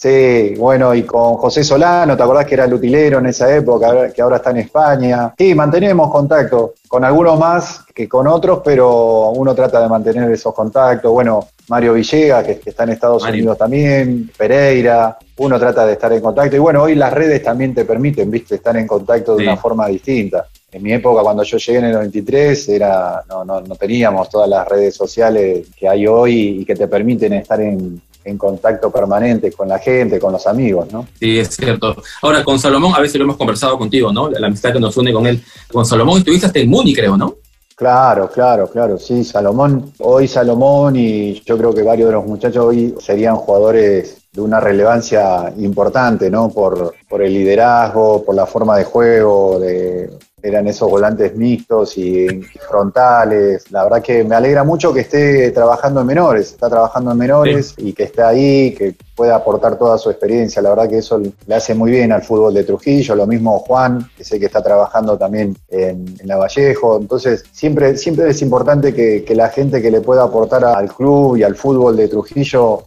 Sí, 0.00 0.54
bueno, 0.56 0.94
y 0.94 1.02
con 1.02 1.34
José 1.34 1.62
Solano, 1.62 2.16
¿te 2.16 2.22
acordás 2.22 2.46
que 2.46 2.54
era 2.54 2.64
el 2.64 2.72
utilero 2.72 3.18
en 3.18 3.26
esa 3.26 3.54
época, 3.54 4.10
que 4.10 4.22
ahora 4.22 4.36
está 4.36 4.48
en 4.50 4.56
España? 4.56 5.34
Sí, 5.36 5.54
mantenemos 5.54 6.10
contacto 6.10 6.72
con 6.88 7.04
algunos 7.04 7.38
más 7.38 7.84
que 7.94 8.08
con 8.08 8.26
otros, 8.26 8.62
pero 8.64 9.28
uno 9.32 9.54
trata 9.54 9.78
de 9.78 9.90
mantener 9.90 10.30
esos 10.30 10.54
contactos. 10.54 11.12
Bueno, 11.12 11.48
Mario 11.68 11.92
Villegas, 11.92 12.46
que, 12.46 12.62
está 12.64 12.84
en 12.84 12.88
Estados 12.88 13.24
Unidos 13.24 13.58
también, 13.58 14.30
Pereira, 14.38 15.18
uno 15.36 15.58
trata 15.58 15.84
de 15.84 15.92
estar 15.92 16.10
en 16.14 16.22
contacto. 16.22 16.56
Y 16.56 16.60
bueno, 16.60 16.84
hoy 16.84 16.94
las 16.94 17.12
redes 17.12 17.42
también 17.42 17.74
te 17.74 17.84
permiten, 17.84 18.30
viste, 18.30 18.54
estar 18.54 18.74
en 18.78 18.86
contacto 18.86 19.36
de 19.36 19.42
una 19.42 19.58
forma 19.58 19.86
distinta. 19.88 20.46
En 20.72 20.82
mi 20.82 20.94
época, 20.94 21.20
cuando 21.22 21.42
yo 21.42 21.58
llegué 21.58 21.78
en 21.78 21.84
el 21.84 21.92
93, 21.92 22.68
era, 22.70 23.22
no, 23.28 23.44
no, 23.44 23.60
no 23.60 23.74
teníamos 23.74 24.30
todas 24.30 24.48
las 24.48 24.66
redes 24.66 24.94
sociales 24.94 25.66
que 25.76 25.86
hay 25.86 26.06
hoy 26.06 26.60
y 26.60 26.64
que 26.64 26.74
te 26.74 26.88
permiten 26.88 27.34
estar 27.34 27.60
en, 27.60 28.00
en 28.24 28.38
contacto 28.38 28.90
permanente 28.90 29.52
con 29.52 29.68
la 29.68 29.78
gente, 29.78 30.18
con 30.18 30.32
los 30.32 30.46
amigos, 30.46 30.92
¿no? 30.92 31.06
Sí, 31.18 31.38
es 31.38 31.56
cierto. 31.56 31.96
Ahora, 32.22 32.44
con 32.44 32.58
Salomón, 32.58 32.94
a 32.94 33.00
veces 33.00 33.16
lo 33.16 33.24
hemos 33.24 33.36
conversado 33.36 33.78
contigo, 33.78 34.12
¿no? 34.12 34.28
La, 34.30 34.46
amistad 34.46 34.72
que 34.72 34.80
nos 34.80 34.96
une 34.96 35.12
con 35.12 35.26
él. 35.26 35.42
Con 35.72 35.86
Salomón 35.86 36.18
estuviste 36.18 36.46
hasta 36.46 36.58
en 36.58 36.68
Muni, 36.68 36.94
creo, 36.94 37.16
¿no? 37.16 37.36
Claro, 37.74 38.30
claro, 38.30 38.68
claro, 38.68 38.98
sí, 38.98 39.24
Salomón, 39.24 39.94
hoy 40.00 40.28
Salomón 40.28 40.96
y 40.96 41.40
yo 41.40 41.56
creo 41.56 41.72
que 41.72 41.82
varios 41.82 42.08
de 42.10 42.14
los 42.14 42.26
muchachos 42.26 42.66
hoy 42.66 42.94
serían 43.00 43.36
jugadores 43.36 44.18
de 44.30 44.42
una 44.42 44.60
relevancia 44.60 45.50
importante, 45.56 46.30
¿no? 46.30 46.50
Por, 46.50 46.94
por 47.08 47.22
el 47.22 47.32
liderazgo, 47.32 48.22
por 48.22 48.34
la 48.34 48.44
forma 48.44 48.76
de 48.76 48.84
juego, 48.84 49.58
de, 49.58 50.10
eran 50.42 50.66
esos 50.66 50.90
volantes 50.90 51.36
mixtos 51.36 51.96
y, 51.98 52.28
frontales. 52.68 53.70
La 53.70 53.84
verdad 53.84 54.02
que 54.02 54.24
me 54.24 54.34
alegra 54.34 54.64
mucho 54.64 54.92
que 54.92 55.00
esté 55.00 55.50
trabajando 55.50 56.00
en 56.00 56.06
menores, 56.06 56.52
está 56.52 56.68
trabajando 56.68 57.12
en 57.12 57.18
menores 57.18 57.74
y 57.76 57.92
que 57.92 58.04
esté 58.04 58.22
ahí, 58.22 58.74
que 58.74 58.94
pueda 59.14 59.36
aportar 59.36 59.78
toda 59.78 59.98
su 59.98 60.10
experiencia. 60.10 60.62
La 60.62 60.70
verdad 60.70 60.88
que 60.88 60.98
eso 60.98 61.20
le 61.46 61.54
hace 61.54 61.74
muy 61.74 61.90
bien 61.90 62.12
al 62.12 62.22
fútbol 62.22 62.54
de 62.54 62.64
Trujillo. 62.64 63.14
Lo 63.14 63.26
mismo 63.26 63.58
Juan, 63.60 64.10
que 64.16 64.24
sé 64.24 64.38
que 64.38 64.46
está 64.46 64.62
trabajando 64.62 65.18
también 65.18 65.56
en, 65.68 66.16
La 66.24 66.36
Vallejo. 66.36 66.98
Entonces, 66.98 67.44
siempre, 67.52 67.96
siempre 67.96 68.30
es 68.30 68.42
importante 68.42 68.94
que, 68.94 69.24
que 69.24 69.34
la 69.34 69.48
gente 69.48 69.82
que 69.82 69.90
le 69.90 70.00
pueda 70.00 70.24
aportar 70.24 70.64
al 70.64 70.94
club 70.94 71.36
y 71.36 71.42
al 71.42 71.54
fútbol 71.54 71.96
de 71.96 72.08
Trujillo 72.08 72.84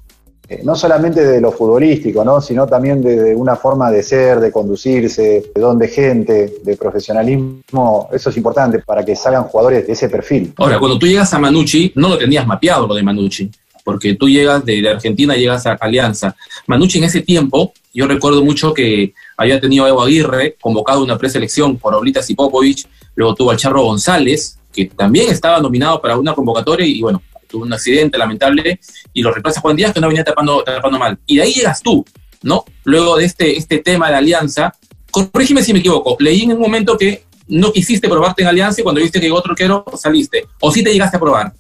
no 0.64 0.76
solamente 0.76 1.26
de 1.26 1.42
lo 1.42 1.52
futbolístico, 1.52 2.24
¿no? 2.24 2.42
sino 2.42 2.68
también 2.68 3.02
de, 3.02 3.36
una 3.36 3.56
forma 3.56 3.90
de 3.92 4.04
ser, 4.04 4.40
de 4.40 4.52
conducirse, 4.52 5.52
de 5.54 5.62
don 5.62 5.80
de 5.80 5.88
gente, 5.88 6.56
de 6.64 6.78
profesionalismo. 6.78 8.10
Eso 8.12 8.30
es 8.30 8.38
importante 8.38 8.80
para 8.80 9.04
que 9.04 9.16
salgan 9.16 9.44
jugadores 9.44 9.88
de 9.88 9.94
ese 9.94 10.10
perfil. 10.10 10.54
Ahora, 10.58 10.80
cuando 10.80 11.00
tú 11.00 11.08
llegas 11.08 11.34
a 11.34 11.40
Manucci, 11.40 11.92
no 11.96 12.10
lo 12.10 12.18
tenías 12.18 12.46
mapeado 12.46 12.88
lo 12.88 12.96
de 12.96 13.04
Manucci, 13.04 13.50
porque 13.84 14.16
tú 14.16 14.30
llegas 14.30 14.64
de, 14.66 14.88
Argentina, 14.90 15.36
llegas 15.36 15.66
a 15.66 15.74
Alianza. 15.74 16.36
Manucci 16.68 16.98
en 17.00 17.06
ese 17.06 17.22
tiempo, 17.22 17.74
yo 17.94 18.08
recuerdo 18.08 18.44
mucho 18.44 18.74
que 18.74 19.14
había 19.38 19.60
tenido 19.60 19.86
a 19.86 19.90
Evo 19.90 20.02
Aguirre 20.02 20.56
convocado 20.62 21.00
a 21.00 21.04
una 21.04 21.18
preselección 21.18 21.78
por 21.78 21.94
Oblitas 21.94 22.30
y 22.30 22.36
Popovich, 22.36 22.88
luego 23.16 23.36
tuvo 23.36 23.52
al 23.52 23.58
Charro 23.58 23.84
González, 23.84 24.58
que 24.74 24.86
también 24.86 25.30
estaba 25.30 25.60
nominado 25.60 26.02
para 26.02 26.18
una 26.18 26.34
convocatoria 26.34 26.86
y 26.86 27.02
bueno, 27.02 27.22
tuvo 27.54 27.66
un 27.66 27.74
accidente 27.74 28.18
lamentable 28.18 28.80
y 29.14 29.22
lo 29.22 29.32
reemplaza 29.32 29.62
Juan 29.62 29.76
Díaz 29.76 29.94
que 29.94 30.02
no 30.02 30.08
venía 30.08 30.24
tapando, 30.24 30.64
tapando 30.64 30.98
mal. 30.98 31.20
Y 31.28 31.38
de 31.38 31.44
ahí 31.44 31.54
llegas 31.54 31.84
tú, 31.84 32.04
¿no? 32.42 32.66
Luego 32.84 33.16
de 33.18 33.26
este, 33.26 33.56
este 33.56 33.78
tema 33.78 34.10
de 34.10 34.16
alianza, 34.16 34.74
corrígeme 35.12 35.62
si 35.62 35.72
me 35.72 35.80
equivoco, 35.80 36.18
leí 36.20 36.42
en 36.42 36.54
un 36.54 36.60
momento 36.60 36.98
que 36.98 37.26
no 37.48 37.72
quisiste 37.72 38.10
probarte 38.10 38.42
en 38.42 38.48
Alianza 38.48 38.82
y 38.82 38.84
cuando 38.84 39.02
viste 39.02 39.22
que 39.22 39.32
otro 39.32 39.54
quiero 39.54 39.86
saliste. 39.96 40.48
¿O 40.62 40.72
sí 40.72 40.84
te 40.84 40.92
llegaste 40.92 41.18
a 41.18 41.20
probar? 41.20 41.54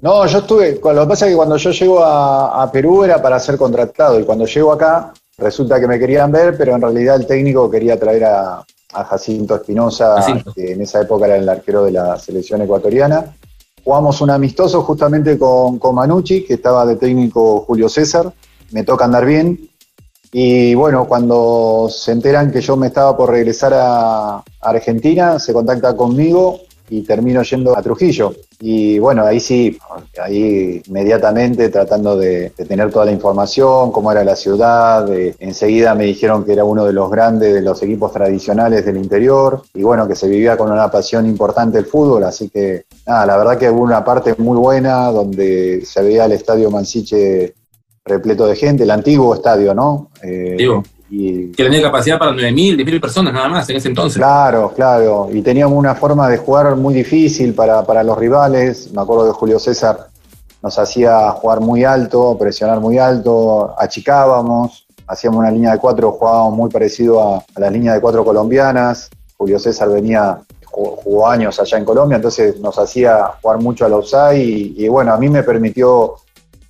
No, 0.00 0.26
yo 0.26 0.38
estuve, 0.38 0.80
lo 0.82 1.02
que 1.02 1.06
pasa 1.06 1.26
es 1.26 1.32
que 1.32 1.36
cuando 1.36 1.58
yo 1.58 1.70
llego 1.70 2.02
a, 2.02 2.70
Perú 2.72 3.04
era 3.04 3.20
para 3.20 3.38
ser 3.38 3.58
contratado 3.58 4.18
y 4.18 4.24
cuando 4.24 4.46
llego 4.46 4.72
acá 4.72 5.12
resulta 5.36 5.78
que 5.78 5.86
me 5.86 5.98
querían 5.98 6.32
ver, 6.32 6.56
pero 6.56 6.74
en 6.74 6.80
realidad 6.80 7.16
el 7.16 7.26
técnico 7.26 7.70
quería 7.70 7.98
traer 7.98 8.24
a, 8.24 8.64
Jacinto 9.10 9.56
Espinosa, 9.56 10.16
que 10.54 10.72
en 10.72 10.80
esa 10.80 11.02
época 11.02 11.26
era 11.26 11.36
el 11.36 11.46
arquero 11.46 11.84
de 11.84 11.90
la 11.90 12.18
selección 12.18 12.62
ecuatoriana. 12.62 13.36
Jugamos 13.86 14.20
un 14.20 14.30
amistoso 14.30 14.82
justamente 14.82 15.38
con, 15.38 15.78
con 15.78 15.94
Manucci, 15.94 16.42
que 16.42 16.54
estaba 16.54 16.84
de 16.84 16.96
técnico 16.96 17.60
Julio 17.60 17.88
César. 17.88 18.32
Me 18.72 18.82
toca 18.82 19.04
andar 19.04 19.24
bien, 19.24 19.70
y 20.32 20.74
bueno, 20.74 21.06
cuando 21.06 21.86
se 21.88 22.10
enteran 22.10 22.50
que 22.50 22.60
yo 22.60 22.76
me 22.76 22.88
estaba 22.88 23.16
por 23.16 23.30
regresar 23.30 23.72
a 23.74 24.42
Argentina, 24.60 25.38
se 25.38 25.52
contacta 25.52 25.96
conmigo 25.96 26.62
y 26.88 27.02
termino 27.02 27.42
yendo 27.42 27.76
a 27.76 27.82
Trujillo. 27.82 28.34
Y 28.60 28.98
bueno, 28.98 29.24
ahí 29.24 29.40
sí, 29.40 29.78
ahí 30.22 30.82
inmediatamente 30.86 31.68
tratando 31.68 32.16
de, 32.16 32.50
tener 32.50 32.90
toda 32.90 33.04
la 33.04 33.12
información, 33.12 33.92
cómo 33.92 34.10
era 34.10 34.24
la 34.24 34.34
ciudad, 34.36 35.08
enseguida 35.38 35.94
me 35.94 36.04
dijeron 36.04 36.44
que 36.44 36.52
era 36.52 36.64
uno 36.64 36.84
de 36.84 36.92
los 36.92 37.10
grandes 37.10 37.54
de 37.54 37.62
los 37.62 37.82
equipos 37.82 38.12
tradicionales 38.12 38.84
del 38.84 38.96
interior 38.96 39.62
y 39.74 39.82
bueno, 39.82 40.08
que 40.08 40.14
se 40.14 40.28
vivía 40.28 40.56
con 40.56 40.72
una 40.72 40.90
pasión 40.90 41.26
importante 41.26 41.78
el 41.78 41.86
fútbol, 41.86 42.24
así 42.24 42.48
que 42.48 42.84
nada, 43.06 43.26
la 43.26 43.36
verdad 43.36 43.58
que 43.58 43.70
hubo 43.70 43.82
una 43.82 44.04
parte 44.04 44.34
muy 44.38 44.56
buena 44.56 45.10
donde 45.10 45.82
se 45.84 46.02
veía 46.02 46.24
el 46.24 46.32
estadio 46.32 46.70
Mansiche 46.70 47.54
repleto 48.04 48.46
de 48.46 48.56
gente, 48.56 48.84
el 48.84 48.90
antiguo 48.90 49.34
estadio, 49.34 49.74
¿no? 49.74 50.10
Eh, 50.22 50.56
y, 51.08 51.52
que 51.52 51.64
tenía 51.64 51.82
capacidad 51.82 52.18
para 52.18 52.32
9.000, 52.32 52.76
10.000 52.76 53.00
personas 53.00 53.32
nada 53.32 53.48
más 53.48 53.68
en 53.70 53.76
ese 53.76 53.88
entonces. 53.88 54.18
Claro, 54.18 54.72
claro, 54.74 55.28
y 55.32 55.40
teníamos 55.42 55.78
una 55.78 55.94
forma 55.94 56.28
de 56.28 56.38
jugar 56.38 56.76
muy 56.76 56.94
difícil 56.94 57.54
para, 57.54 57.84
para 57.84 58.02
los 58.02 58.18
rivales, 58.18 58.92
me 58.92 59.02
acuerdo 59.02 59.26
de 59.26 59.32
Julio 59.32 59.58
César 59.58 60.08
nos 60.66 60.80
hacía 60.80 61.30
jugar 61.30 61.60
muy 61.60 61.84
alto, 61.84 62.36
presionar 62.36 62.80
muy 62.80 62.98
alto, 62.98 63.74
achicábamos, 63.78 64.86
hacíamos 65.06 65.38
una 65.38 65.50
línea 65.52 65.70
de 65.72 65.78
cuatro, 65.78 66.10
jugábamos 66.10 66.54
muy 66.54 66.70
parecido 66.70 67.22
a, 67.22 67.44
la 67.56 67.70
línea 67.70 67.94
de 67.94 68.00
cuatro 68.00 68.24
colombianas, 68.24 69.08
Julio 69.36 69.60
César 69.60 69.88
venía, 69.90 70.40
jugó, 70.64 71.28
años 71.28 71.60
allá 71.60 71.78
en 71.78 71.84
Colombia, 71.84 72.16
entonces 72.16 72.58
nos 72.58 72.78
hacía 72.80 73.32
jugar 73.40 73.60
mucho 73.60 73.84
al 73.86 73.92
offside 73.92 74.38
y, 74.38 74.74
y 74.76 74.88
bueno, 74.88 75.12
a 75.12 75.18
mí 75.18 75.28
me 75.28 75.44
permitió 75.44 76.16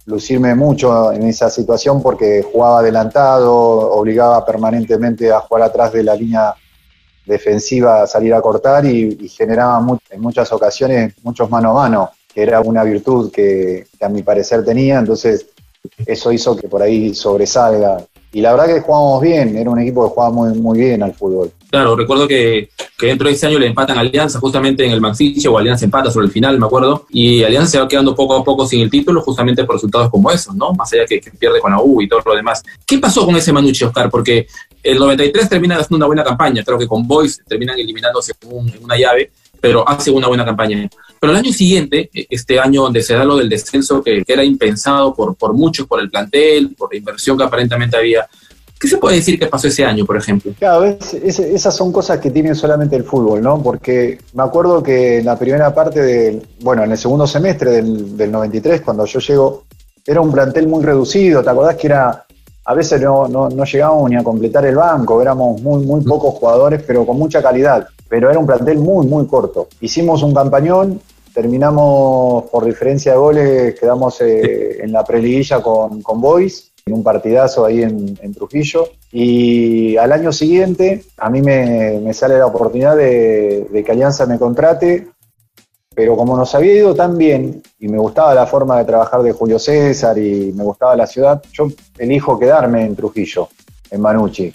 lucirme 0.06 0.54
mucho 0.54 1.12
en 1.12 1.24
esa 1.24 1.50
situación 1.50 2.02
porque 2.02 2.42
jugaba 2.42 2.78
adelantado, 2.80 3.54
obligaba 3.54 4.44
permanentemente 4.44 5.30
a 5.30 5.40
jugar 5.40 5.64
atrás 5.64 5.92
de 5.92 6.02
la 6.02 6.14
línea 6.14 6.54
defensiva, 7.26 8.02
a 8.02 8.06
salir 8.06 8.32
a 8.32 8.40
cortar 8.40 8.86
y, 8.86 9.28
generaba 9.28 9.84
en 10.10 10.20
muchas 10.20 10.52
ocasiones 10.52 11.14
muchos 11.22 11.50
mano 11.50 11.70
a 11.72 11.74
mano, 11.74 12.10
que 12.32 12.42
era 12.42 12.60
una 12.60 12.84
virtud 12.84 13.32
que, 13.32 13.86
que, 13.98 14.04
a 14.04 14.08
mi 14.08 14.22
parecer 14.22 14.64
tenía, 14.64 14.98
entonces 14.98 15.46
eso 16.06 16.32
hizo 16.32 16.56
que 16.56 16.68
por 16.68 16.82
ahí 16.82 17.14
sobresalga 17.14 17.98
y 18.36 18.42
la 18.42 18.52
verdad 18.52 18.66
que 18.66 18.80
jugábamos 18.80 19.22
bien, 19.22 19.56
era 19.56 19.70
un 19.70 19.78
equipo 19.78 20.06
que 20.06 20.14
jugaba 20.14 20.30
muy, 20.30 20.58
muy 20.58 20.78
bien 20.78 21.02
al 21.02 21.14
fútbol. 21.14 21.50
Claro, 21.70 21.96
recuerdo 21.96 22.28
que, 22.28 22.70
que 22.96 23.06
dentro 23.06 23.28
de 23.28 23.34
ese 23.34 23.46
año 23.46 23.58
le 23.58 23.66
empatan 23.66 23.98
a 23.98 24.00
Alianza 24.00 24.38
justamente 24.38 24.84
en 24.84 24.92
el 24.92 25.00
Mansiche 25.00 25.48
o 25.48 25.58
Alianza 25.58 25.84
empata 25.84 26.10
sobre 26.10 26.26
el 26.26 26.32
final, 26.32 26.58
me 26.58 26.66
acuerdo, 26.66 27.06
y 27.10 27.42
Alianza 27.42 27.72
se 27.72 27.78
va 27.78 27.88
quedando 27.88 28.14
poco 28.14 28.36
a 28.36 28.44
poco 28.44 28.66
sin 28.66 28.80
el 28.80 28.90
título 28.90 29.20
justamente 29.20 29.64
por 29.64 29.76
resultados 29.76 30.10
como 30.10 30.30
esos, 30.30 30.54
¿no? 30.54 30.72
Más 30.72 30.92
allá 30.92 31.04
que, 31.06 31.20
que 31.20 31.30
pierde 31.32 31.60
con 31.60 31.72
la 31.72 31.80
U 31.80 32.00
y 32.00 32.08
todo 32.08 32.22
lo 32.24 32.34
demás. 32.34 32.62
¿Qué 32.86 32.98
pasó 32.98 33.26
con 33.26 33.36
ese 33.36 33.52
Manucci, 33.52 33.84
Oscar? 33.84 34.10
Porque 34.10 34.46
el 34.82 34.98
93 34.98 35.48
termina 35.48 35.74
haciendo 35.74 35.96
una 35.96 36.06
buena 36.06 36.24
campaña, 36.24 36.62
creo 36.62 36.78
que 36.78 36.86
con 36.86 37.06
Boys 37.06 37.42
terminan 37.46 37.78
eliminándose 37.78 38.32
en 38.40 38.84
una 38.84 38.96
llave, 38.96 39.32
pero 39.60 39.88
hace 39.88 40.10
una 40.10 40.28
buena 40.28 40.44
campaña. 40.44 40.88
Pero 41.18 41.32
el 41.32 41.38
año 41.38 41.52
siguiente, 41.52 42.08
e, 42.14 42.26
este 42.30 42.60
año 42.60 42.82
donde 42.82 43.02
se 43.02 43.14
da 43.14 43.24
lo 43.24 43.36
del 43.36 43.48
descenso 43.48 44.02
que, 44.02 44.22
era 44.26 44.44
impensado 44.44 45.14
por, 45.14 45.34
por 45.34 45.54
muchos, 45.54 45.86
por 45.86 46.00
el 46.00 46.10
plantel, 46.10 46.74
por 46.76 46.92
la 46.92 46.98
inversión 46.98 47.36
que 47.36 47.44
aparentemente 47.44 47.96
había, 47.96 48.28
¿Qué 48.78 48.88
se 48.88 48.98
puede 48.98 49.16
decir 49.16 49.38
que 49.38 49.46
pasó 49.46 49.68
ese 49.68 49.84
año, 49.84 50.04
por 50.04 50.16
ejemplo? 50.16 50.52
Claro, 50.58 50.84
esas 50.84 51.74
son 51.74 51.92
cosas 51.92 52.18
que 52.18 52.30
tiene 52.30 52.54
solamente 52.54 52.96
el 52.96 53.04
fútbol, 53.04 53.40
¿no? 53.40 53.62
Porque 53.62 54.18
me 54.34 54.42
acuerdo 54.42 54.82
que 54.82 55.18
en 55.18 55.24
la 55.24 55.38
primera 55.38 55.74
parte 55.74 56.02
del, 56.02 56.46
bueno, 56.60 56.84
en 56.84 56.92
el 56.92 56.98
segundo 56.98 57.26
semestre 57.26 57.70
del, 57.70 58.16
del 58.16 58.30
93, 58.30 58.82
cuando 58.82 59.06
yo 59.06 59.18
llego, 59.18 59.64
era 60.06 60.20
un 60.20 60.30
plantel 60.30 60.68
muy 60.68 60.84
reducido, 60.84 61.42
¿te 61.42 61.50
acordás 61.50 61.76
que 61.76 61.86
era, 61.86 62.26
a 62.64 62.74
veces 62.74 63.00
no, 63.00 63.26
no, 63.28 63.48
no 63.48 63.64
llegábamos 63.64 64.10
ni 64.10 64.16
a 64.16 64.22
completar 64.22 64.66
el 64.66 64.76
banco, 64.76 65.22
éramos 65.22 65.60
muy, 65.62 65.84
muy 65.84 66.00
mm. 66.00 66.04
pocos 66.04 66.34
jugadores, 66.34 66.82
pero 66.86 67.06
con 67.06 67.18
mucha 67.18 67.42
calidad 67.42 67.88
pero 68.08 68.30
era 68.30 68.38
un 68.38 68.46
plantel 68.46 68.78
muy, 68.78 69.06
muy 69.06 69.26
corto. 69.26 69.68
Hicimos 69.80 70.22
un 70.22 70.34
campañón, 70.34 71.00
terminamos 71.34 72.44
por 72.50 72.64
diferencia 72.64 73.12
de 73.12 73.18
goles, 73.18 73.80
quedamos 73.80 74.20
eh, 74.20 74.82
en 74.82 74.92
la 74.92 75.04
preliguilla 75.04 75.60
con, 75.60 76.02
con 76.02 76.20
Boys, 76.20 76.70
un 76.92 77.02
partidazo 77.02 77.64
ahí 77.64 77.82
en, 77.82 78.34
Trujillo. 78.34 78.88
Y 79.10 79.96
al 79.96 80.12
año 80.12 80.32
siguiente 80.32 81.04
a 81.16 81.28
mí 81.30 81.42
me, 81.42 82.12
sale 82.14 82.38
la 82.38 82.46
oportunidad 82.46 82.96
de, 82.96 83.66
de, 83.70 83.84
que 83.84 83.92
Alianza 83.92 84.26
me 84.26 84.38
contrate, 84.38 85.08
pero 85.94 86.16
como 86.16 86.36
nos 86.36 86.54
había 86.54 86.74
ido 86.74 86.94
tan 86.94 87.18
bien 87.18 87.62
y 87.78 87.88
me 87.88 87.98
gustaba 87.98 88.34
la 88.34 88.46
forma 88.46 88.78
de 88.78 88.84
trabajar 88.84 89.22
de 89.22 89.32
Julio 89.32 89.58
César 89.58 90.16
y 90.18 90.52
me 90.52 90.62
gustaba 90.62 90.94
la 90.94 91.06
ciudad, 91.06 91.42
yo 91.52 91.68
elijo 91.98 92.38
quedarme 92.38 92.84
en 92.84 92.94
Trujillo, 92.94 93.48
en 93.90 94.00
Manucci. 94.00 94.52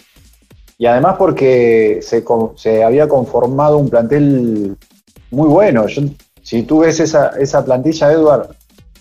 Y 0.77 0.85
además 0.85 1.15
porque 1.17 1.99
se, 2.01 2.23
se 2.55 2.83
había 2.83 3.07
conformado 3.09 3.77
un 3.77 3.89
plantel 3.89 4.77
muy 5.31 5.47
bueno. 5.47 5.85
si 6.41 6.63
tú 6.63 6.79
ves 6.79 6.99
esa, 6.99 7.29
esa 7.39 7.63
plantilla, 7.65 8.11
Edward, 8.11 8.55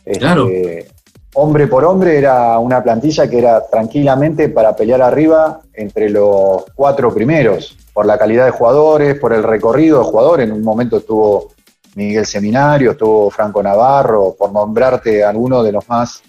este, 0.04 0.88
hombre 1.34 1.66
por 1.66 1.84
hombre 1.84 2.18
era 2.18 2.58
una 2.58 2.82
plantilla 2.82 3.28
que 3.28 3.38
era 3.38 3.66
tranquilamente 3.66 4.48
para 4.48 4.74
pelear 4.74 5.02
arriba 5.02 5.60
entre 5.72 6.10
los 6.10 6.64
cuatro 6.74 7.12
primeros, 7.14 7.76
por 7.92 8.06
la 8.06 8.18
calidad 8.18 8.46
de 8.46 8.50
jugadores, 8.50 9.18
por 9.18 9.32
el 9.32 9.42
recorrido 9.42 9.98
de 9.98 10.04
jugadores. 10.04 10.48
En 10.48 10.52
un 10.52 10.62
momento 10.62 10.98
estuvo 10.98 11.48
Miguel 11.94 12.26
Seminario, 12.26 12.92
estuvo 12.92 13.30
Franco 13.30 13.62
Navarro, 13.62 14.34
por 14.38 14.52
nombrarte 14.52 15.24
alguno 15.24 15.62
de 15.62 15.72
los 15.72 15.88
más 15.88 16.22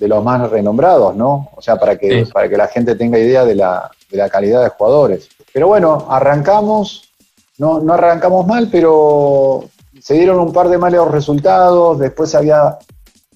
de 0.00 0.08
los 0.08 0.24
más 0.24 0.50
renombrados, 0.50 1.14
¿no? 1.14 1.50
O 1.54 1.60
sea, 1.60 1.76
para 1.76 1.96
que, 1.96 2.26
para 2.32 2.48
que 2.48 2.56
la 2.56 2.68
gente 2.68 2.94
tenga 2.94 3.18
idea 3.18 3.44
de 3.44 3.54
la, 3.54 3.90
de 4.10 4.16
la 4.16 4.30
calidad 4.30 4.62
de 4.62 4.70
jugadores. 4.70 5.28
Pero 5.52 5.68
bueno, 5.68 6.06
arrancamos, 6.08 7.10
no, 7.58 7.80
no 7.80 7.92
arrancamos 7.92 8.46
mal, 8.46 8.68
pero 8.72 9.64
se 10.00 10.14
dieron 10.14 10.38
un 10.40 10.54
par 10.54 10.70
de 10.70 10.78
malos 10.78 11.10
resultados, 11.10 11.98
después 11.98 12.34
había, 12.34 12.78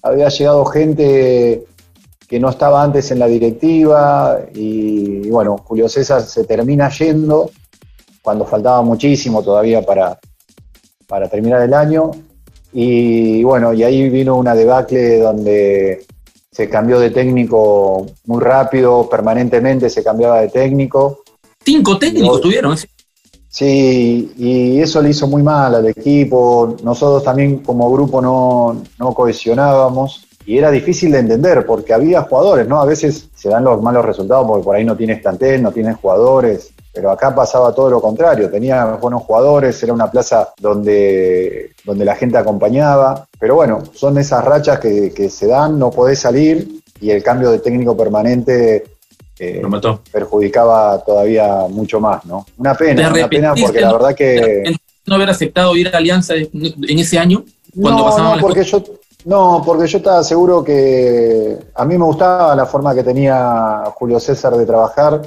había 0.05 0.29
llegado 0.29 0.63
gente 0.65 1.65
que 2.27 2.39
no 2.39 2.49
estaba 2.49 2.83
antes 2.83 3.09
en 3.11 3.19
la 3.19 3.27
directiva 3.27 4.39
y, 4.53 5.27
bueno, 5.29 5.57
Julio 5.57 5.89
César 5.89 6.21
se 6.21 6.43
termina 6.43 6.89
yendo 6.89 7.49
cuando 8.21 8.45
faltaba 8.45 8.81
muchísimo 8.83 9.43
todavía 9.43 9.81
para, 9.83 10.19
para 11.07 11.27
terminar 11.27 11.61
el 11.63 11.73
año 11.73 12.11
y 12.71 13.43
bueno, 13.43 13.73
y 13.73 13.83
ahí 13.83 14.09
vino 14.09 14.35
una 14.35 14.53
debacle 14.53 15.19
donde 15.19 16.05
se 16.51 16.69
cambió 16.69 16.99
de 16.99 17.09
técnico 17.09 18.05
muy 18.25 18.41
rápido, 18.41 19.09
permanentemente 19.09 19.89
se 19.89 20.03
cambiaba 20.03 20.41
de 20.41 20.49
técnico. 20.49 21.23
Cinco 21.63 21.97
técnicos 21.97 22.41
tuvieron. 22.41 22.75
Sí, 23.55 24.33
y 24.37 24.81
eso 24.81 25.01
le 25.01 25.11
hizo 25.11 25.27
muy 25.27 25.41
mal 25.41 25.75
al 25.75 25.87
equipo. 25.87 26.75
Nosotros 26.83 27.23
también 27.23 27.59
como 27.59 27.89
grupo 27.89 28.21
no, 28.21 29.13
cohesionábamos 29.13 30.27
y 30.45 30.57
era 30.57 30.69
difícil 30.69 31.13
de 31.13 31.19
entender 31.19 31.65
porque 31.65 31.93
había 31.93 32.23
jugadores, 32.23 32.67
¿no? 32.67 32.81
A 32.81 32.85
veces 32.85 33.29
se 33.33 33.47
dan 33.47 33.63
los 33.63 33.81
malos 33.81 34.03
resultados 34.03 34.45
porque 34.45 34.65
por 34.65 34.75
ahí 34.75 34.83
no 34.83 34.97
tienes 34.97 35.21
plantel, 35.21 35.63
no 35.63 35.71
tienes 35.71 35.95
jugadores 35.95 36.73
pero 36.93 37.11
acá 37.11 37.35
pasaba 37.35 37.73
todo 37.75 37.89
lo 37.89 38.01
contrario, 38.01 38.49
tenía 38.49 38.85
buenos 38.95 39.23
jugadores, 39.23 39.83
era 39.83 39.91
una 39.91 40.09
plaza 40.09 40.53
donde, 40.57 41.71
donde 41.83 42.05
la 42.05 42.15
gente 42.15 42.37
acompañaba, 42.37 43.27
pero 43.37 43.55
bueno, 43.55 43.83
son 43.93 44.17
esas 44.17 44.45
rachas 44.45 44.79
que, 44.79 45.29
se 45.29 45.47
dan, 45.47 45.77
no 45.77 45.91
podés 45.91 46.19
salir 46.19 46.81
y 47.01 47.11
el 47.11 47.21
cambio 47.21 47.51
de 47.51 47.59
técnico 47.59 47.97
permanente 47.97 48.94
eh, 49.39 49.61
perjudicaba 50.11 51.03
todavía 51.03 51.67
mucho 51.69 51.99
más, 51.99 52.25
¿no? 52.25 52.45
Una 52.57 52.73
pena, 52.75 53.11
una 53.11 53.27
pena 53.27 53.53
porque 53.55 53.81
la 53.81 53.93
verdad 53.93 54.15
que... 54.15 54.75
¿No 55.05 55.15
haber 55.15 55.29
aceptado 55.29 55.75
ir 55.75 55.87
a 55.89 55.97
Alianza 55.97 56.33
en 56.35 56.99
ese 56.99 57.19
año? 57.19 57.43
Cuando 57.79 58.09
no, 58.09 58.35
no, 58.35 58.41
porque 58.41 58.63
yo, 58.63 58.81
no, 59.25 59.61
porque 59.65 59.87
yo 59.87 59.97
estaba 59.97 60.23
seguro 60.23 60.63
que 60.63 61.57
a 61.75 61.85
mí 61.85 61.97
me 61.97 62.05
gustaba 62.05 62.55
la 62.55 62.65
forma 62.65 62.95
que 62.95 63.03
tenía 63.03 63.83
Julio 63.95 64.19
César 64.19 64.55
de 64.55 64.65
trabajar 64.65 65.21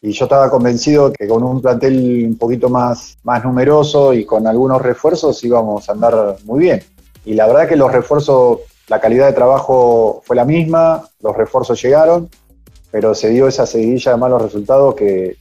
y 0.00 0.12
yo 0.12 0.26
estaba 0.26 0.50
convencido 0.50 1.10
que 1.10 1.26
con 1.26 1.42
un 1.42 1.62
plantel 1.62 2.26
un 2.28 2.36
poquito 2.36 2.68
más, 2.68 3.16
más 3.22 3.42
numeroso 3.42 4.12
y 4.12 4.26
con 4.26 4.46
algunos 4.46 4.82
refuerzos 4.82 5.42
íbamos 5.42 5.88
a 5.88 5.92
andar 5.92 6.36
muy 6.44 6.60
bien. 6.60 6.82
Y 7.24 7.32
la 7.32 7.46
verdad 7.46 7.66
que 7.66 7.76
los 7.76 7.90
refuerzos, 7.90 8.60
la 8.88 9.00
calidad 9.00 9.26
de 9.26 9.32
trabajo 9.32 10.20
fue 10.26 10.36
la 10.36 10.44
misma, 10.44 11.08
los 11.22 11.34
refuerzos 11.34 11.82
llegaron, 11.82 12.28
pero 12.94 13.12
se 13.12 13.30
dio 13.30 13.48
esa 13.48 13.66
seguidilla 13.66 14.12
de 14.12 14.18
malos 14.18 14.40
resultados 14.40 14.94
que, 14.94 15.36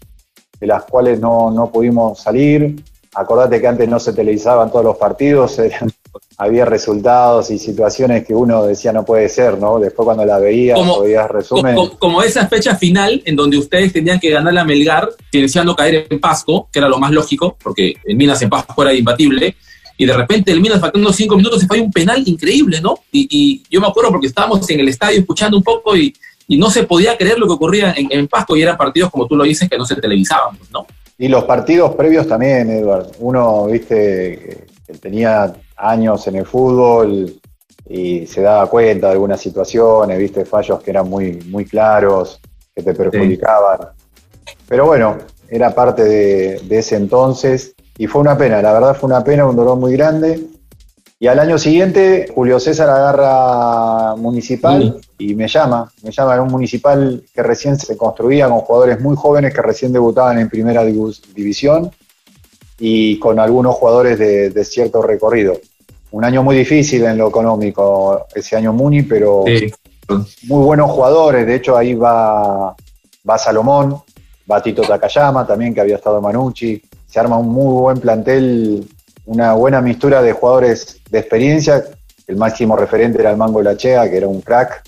de 0.60 0.68
las 0.68 0.86
cuales 0.86 1.20
no, 1.20 1.52
no 1.52 1.72
pudimos 1.72 2.20
salir. 2.20 2.82
acordate 3.14 3.62
que 3.62 3.68
antes 3.68 3.88
no 3.88 4.00
se 4.00 4.12
televisaban 4.12 4.72
todos 4.72 4.84
los 4.84 4.98
partidos, 4.98 5.62
había 6.40 6.66
resultados 6.66 7.52
y 7.52 7.60
situaciones 7.60 8.26
que 8.26 8.34
uno 8.34 8.66
decía 8.66 8.92
no 8.92 9.06
puede 9.06 9.30
ser, 9.30 9.60
¿no? 9.60 9.78
Después 9.78 10.04
cuando 10.04 10.26
la 10.26 10.40
veías, 10.40 10.80
como, 10.80 11.02
veías 11.02 11.30
resumen. 11.30 11.76
Como, 12.00 12.24
esa 12.24 12.48
fecha 12.48 12.76
final 12.76 13.22
en 13.24 13.36
donde 13.36 13.60
ustedes 13.60 13.94
tenían 13.94 14.20
que 14.20 14.32
ganar 14.32 14.52
la 14.52 14.66
Melgar, 14.66 15.10
deseando 15.32 15.76
caer 15.76 16.08
en 16.10 16.20
Pasco, 16.20 16.70
que 16.72 16.80
era 16.80 16.90
lo 16.90 16.98
más 16.98 17.12
lógico, 17.12 17.56
porque 17.62 17.98
en 18.04 18.18
Minas 18.18 18.42
en 18.42 18.50
Pasco 18.50 18.82
era 18.82 18.96
imbatible, 18.96 19.56
y 19.96 20.08
de 20.08 20.14
repente 20.18 20.52
el 20.52 20.60
Minas 20.60 20.82
faltando 20.82 21.14
cinco 21.14 21.38
minutos 21.38 21.62
se 21.62 21.68
falla 21.68 21.84
un 21.84 21.92
penal 21.92 22.24
increíble, 22.26 22.82
¿no? 22.82 22.98
Y, 23.12 23.62
yo 23.70 23.80
me 23.80 23.88
acuerdo 23.88 24.10
porque 24.10 24.26
estábamos 24.26 24.68
en 24.72 24.80
el 24.80 24.90
estadio 24.90 25.20
escuchando 25.20 25.56
un 25.56 25.64
poco 25.64 25.96
y, 25.96 26.14
no 26.58 26.70
se 26.70 26.84
podía 26.84 27.18
creer 27.18 27.40
lo 27.40 27.48
que 27.48 27.54
ocurría 27.54 27.94
en, 27.94 28.08
en 28.12 28.28
Pasco 28.28 28.56
y 28.56 28.62
eran 28.62 28.78
partidos, 28.78 29.10
como 29.10 29.28
tú 29.28 29.36
lo 29.36 29.44
dices, 29.44 29.70
que 29.70 29.78
no 29.78 29.86
se 29.86 29.96
televisaban, 29.96 30.58
¿no? 30.72 30.86
Y 31.18 31.28
los 31.28 31.44
partidos 31.44 31.96
previos 31.96 32.28
también, 32.28 32.70
Edward. 32.70 33.12
Uno, 33.20 33.68
viste, 33.68 34.68
que 34.86 34.94
tenía 34.94 35.54
años 35.78 36.28
en 36.28 36.36
el 36.38 36.46
fútbol 36.46 37.40
y 37.88 38.26
se 38.26 38.42
daba 38.42 38.70
cuenta 38.70 39.08
de 39.08 39.14
algunas 39.14 39.40
situaciones, 39.40 40.18
viste, 40.18 40.46
fallos 40.46 40.82
que 40.82 40.92
eran 40.92 41.10
muy, 41.10 41.34
muy 41.50 41.66
claros, 41.66 42.40
que 42.76 42.82
te 42.82 42.94
perjudicaban. 42.94 43.90
Pero 44.68 44.86
bueno, 44.86 45.18
era 45.50 45.74
parte 45.74 46.04
de, 46.04 46.60
de, 46.64 46.80
ese 46.80 46.96
entonces 46.96 47.76
y 47.98 48.08
fue 48.08 48.22
una 48.22 48.38
pena, 48.38 48.62
la 48.62 48.74
verdad 48.74 48.96
fue 48.96 49.08
una 49.08 49.24
pena, 49.24 49.46
un 49.46 49.56
dolor 49.56 49.78
muy 49.78 49.94
grande. 49.94 50.40
Y 51.24 51.28
al 51.28 51.40
año 51.40 51.58
siguiente, 51.58 52.26
Julio 52.36 52.60
César 52.60 52.90
agarra 52.90 54.14
Municipal 54.18 55.00
y 55.18 55.34
me 55.36 55.48
llama. 55.48 55.90
Me 56.02 56.12
llama, 56.12 56.34
era 56.34 56.44
un 56.44 56.52
Municipal 56.52 57.24
que 57.34 57.42
recién 57.42 57.80
se 57.80 57.96
construía 57.96 58.50
con 58.50 58.60
jugadores 58.60 59.00
muy 59.00 59.16
jóvenes 59.16 59.54
que 59.54 59.62
recién 59.62 59.94
debutaban 59.94 60.38
en 60.38 60.50
Primera 60.50 60.84
División 60.84 61.90
y 62.78 63.18
con 63.20 63.40
algunos 63.40 63.74
jugadores 63.76 64.20
de, 64.20 64.66
cierto 64.66 65.02
recorrido. 65.02 65.54
Un 66.12 66.26
año 66.26 66.44
muy 66.44 66.58
difícil 66.58 67.06
en 67.06 67.18
lo 67.18 67.30
económico, 67.30 68.26
ese 68.36 68.58
año 68.58 68.74
Muni, 68.74 69.04
pero 69.04 69.46
muy 70.44 70.66
buenos 70.66 70.92
jugadores. 70.92 71.48
De 71.48 71.56
hecho, 71.56 71.78
ahí 71.78 71.94
va, 71.94 72.76
va 73.30 73.38
Salomón, 73.38 73.96
va 74.52 74.62
Tito 74.62 74.82
Takayama 74.82 75.48
también, 75.48 75.74
que 75.74 75.80
había 75.80 75.96
estado 75.96 76.18
en 76.18 76.24
Manucci. 76.24 76.82
Se 77.08 77.18
arma 77.18 77.38
un 77.38 77.48
muy 77.48 77.82
buen 77.82 78.02
plantel 78.02 78.86
una 79.26 79.54
buena 79.54 79.82
mistura 79.82 80.22
de 80.22 80.34
jugadores 80.34 81.02
de 81.10 81.20
experiencia. 81.20 81.84
El 82.28 82.38
máximo 82.38 82.76
referente 82.76 83.20
era 83.20 83.32
el 83.32 83.38
Mango 83.38 83.62
Lachea, 83.62 84.10
que 84.10 84.18
era 84.18 84.28
un 84.28 84.42
crack, 84.42 84.84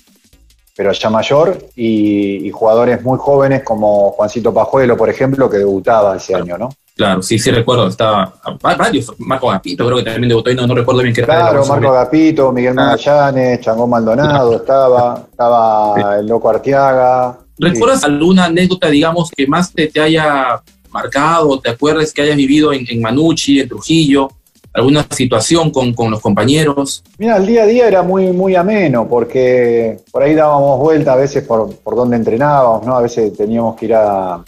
pero 0.76 0.92
ya 0.92 1.10
mayor, 1.10 1.58
y, 1.74 2.50
jugadores 2.50 3.02
muy 3.02 3.18
jóvenes 3.18 3.62
como 3.62 4.10
Juancito 4.12 4.52
Pajuelo, 4.52 4.96
por 4.96 5.08
ejemplo, 5.08 5.48
que 5.48 5.58
debutaba 5.58 6.16
ese 6.16 6.34
año, 6.34 6.58
¿no? 6.58 6.68
Claro, 6.94 7.22
sí, 7.22 7.38
sí 7.38 7.50
recuerdo, 7.50 7.88
estaba 7.88 8.32
varios, 8.62 9.12
Marco 9.18 9.50
Agapito 9.50 9.84
creo 9.84 9.98
que 9.98 10.04
también 10.04 10.30
debutó 10.30 10.50
y 10.50 10.54
no, 10.54 10.66
recuerdo 10.74 11.02
bien 11.02 11.14
qué 11.14 11.22
Claro, 11.22 11.66
Marco 11.66 11.88
Agapito, 11.88 12.52
Miguel 12.52 12.78
ah. 12.78 12.96
Magallanes, 12.96 13.60
Changón 13.60 13.90
Maldonado 13.90 14.56
estaba, 14.56 15.26
estaba 15.30 16.18
el 16.18 16.26
Loco 16.26 16.48
Arteaga. 16.48 17.38
¿Recuerdas 17.58 18.04
alguna 18.04 18.46
anécdota, 18.46 18.88
digamos, 18.88 19.30
que 19.30 19.46
más 19.46 19.72
te, 19.72 19.88
te 19.88 20.00
haya 20.00 20.62
marcado, 20.90 21.60
te 21.60 21.70
acuerdas 21.70 22.12
que 22.12 22.22
hayas 22.22 22.36
vivido 22.36 22.72
en, 22.72 22.86
en 22.88 23.00
Manucci, 23.00 23.60
en 23.60 23.68
Trujillo, 23.68 24.30
alguna 24.76 25.06
situación 25.10 25.70
con, 25.70 25.94
con, 25.94 26.10
los 26.10 26.20
compañeros? 26.20 27.02
Mira, 27.18 27.38
el 27.38 27.46
día 27.46 27.62
a 27.62 27.66
día 27.66 27.88
era 27.88 28.02
muy, 28.02 28.32
muy 28.32 28.54
ameno, 28.54 29.08
porque 29.08 30.00
por 30.12 30.22
ahí 30.22 30.34
dábamos 30.34 30.78
vuelta 30.78 31.14
a 31.14 31.16
veces 31.16 31.44
por, 31.44 31.74
por 31.76 31.96
donde 31.96 32.16
entrenábamos, 32.16 32.86
¿no? 32.86 32.96
A 32.96 33.00
veces 33.00 33.34
teníamos 33.36 33.76
que 33.76 33.86
ir 33.86 33.94
a, 33.94 34.44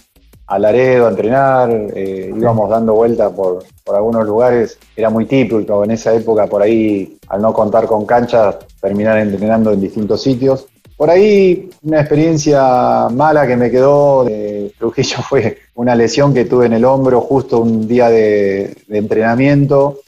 a 0.49 0.59
Laredo 0.59 1.07
a 1.07 1.11
entrenar, 1.11 1.71
eh, 1.95 2.33
íbamos 2.35 2.69
dando 2.69 2.95
vuelta 2.95 3.31
por, 3.31 3.65
por, 3.85 3.97
algunos 3.97 4.27
lugares, 4.27 4.79
era 4.97 5.09
muy 5.09 5.25
típico 5.25 5.85
en 5.85 5.93
esa 5.93 6.15
época, 6.15 6.47
por 6.47 6.63
ahí, 6.63 7.19
al 7.29 7.41
no 7.41 7.53
contar 7.55 7.87
con 7.87 8.05
canchas, 8.05 8.57
terminar 8.81 9.19
entrenando 9.19 9.73
en 9.73 9.81
distintos 9.81 10.23
sitios. 10.23 10.67
Por 10.97 11.11
ahí 11.11 11.71
una 11.83 12.01
experiencia 12.01 13.09
mala 13.11 13.47
que 13.47 13.57
me 13.57 13.71
quedó 13.71 14.25
de 14.25 14.75
Trujillo 14.79 15.19
fue 15.29 15.59
una 15.79 15.95
lesión 15.95 16.35
que 16.35 16.45
tuve 16.45 16.67
en 16.67 16.73
el 16.73 16.85
hombro 16.85 17.21
justo 17.21 17.61
un 17.61 17.87
día 17.87 18.11
de, 18.11 18.77
entrenamiento, 18.89 20.01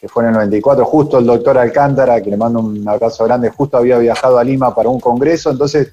que 0.00 0.08
fue 0.08 0.22
en 0.22 0.30
el 0.30 0.34
94, 0.36 0.86
justo 0.86 1.18
el 1.18 1.26
doctor 1.26 1.58
Alcántara, 1.58 2.22
que 2.22 2.30
le 2.30 2.38
mando 2.38 2.60
un 2.60 2.88
abrazo 2.88 3.24
grande, 3.24 3.50
justo 3.50 3.76
había 3.76 3.98
viajado 3.98 4.38
a 4.38 4.44
Lima 4.44 4.74
para 4.74 4.88
un 4.88 4.98
congreso, 4.98 5.50
entonces 5.50 5.92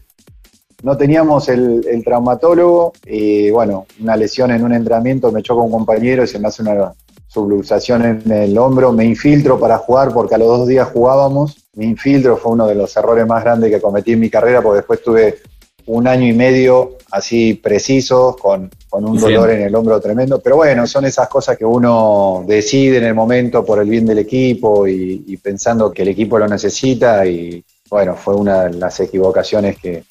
no 0.84 0.96
teníamos 0.96 1.50
el, 1.50 1.86
el 1.86 2.02
traumatólogo 2.02 2.94
y 3.06 3.50
bueno, 3.50 3.86
una 4.00 4.16
lesión 4.16 4.52
en 4.52 4.64
un 4.64 4.74
entrenamiento, 4.74 5.34
me 5.34 5.44
choca 5.44 5.64
un 5.64 5.72
compañero 5.72 6.24
y 6.24 6.28
se 6.28 6.40
me 6.40 6.48
hace 6.48 6.62
una 6.62 6.94
subluxación 7.28 8.06
en 8.06 8.32
el 8.32 8.58
hombro, 8.58 8.94
me 8.94 9.04
infiltro 9.04 9.60
para 9.60 9.80
jugar 9.80 10.14
porque 10.14 10.36
a 10.36 10.38
los 10.38 10.48
dos 10.48 10.66
días 10.66 10.88
jugábamos, 10.94 11.68
me 11.74 11.84
infiltro, 11.84 12.38
fue 12.38 12.54
uno 12.54 12.68
de 12.68 12.76
los 12.76 12.96
errores 12.96 13.28
más 13.28 13.44
grandes 13.44 13.70
que 13.70 13.82
cometí 13.82 14.14
en 14.14 14.22
mi 14.22 14.30
carrera 14.30 14.62
porque 14.62 14.78
después 14.78 15.04
tuve 15.04 15.40
un 15.88 16.08
año 16.08 16.28
y 16.28 16.34
medio 16.34 16.98
así 17.12 17.54
preciso, 17.56 18.36
con, 18.40 18.70
un 18.92 19.20
dolor 19.20 19.52
en 19.52 19.62
el 19.64 19.76
hombro 19.76 20.00
tremendo. 20.00 20.40
Pero 20.40 20.58
bueno, 20.58 20.88
son 20.88 21.06
esas 21.06 21.28
cosas 21.28 21.58
que 21.58 21.66
uno 21.66 22.44
decide 22.48 22.98
en 22.98 23.06
el 23.06 23.14
momento 23.14 23.66
por 23.66 23.80
el 23.80 23.90
bien 23.90 24.06
del 24.06 24.20
equipo 24.20 24.88
y, 24.88 25.38
pensando 25.44 25.92
que 25.92 26.04
el 26.04 26.10
equipo 26.10 26.40
lo 26.40 26.48
necesita. 26.48 27.26
Y 27.26 27.64
bueno, 27.90 28.16
fue 28.16 28.36
una 28.36 28.64
de 28.64 28.74
las 28.78 29.00
equivocaciones 29.00 29.78
que, 29.78 30.04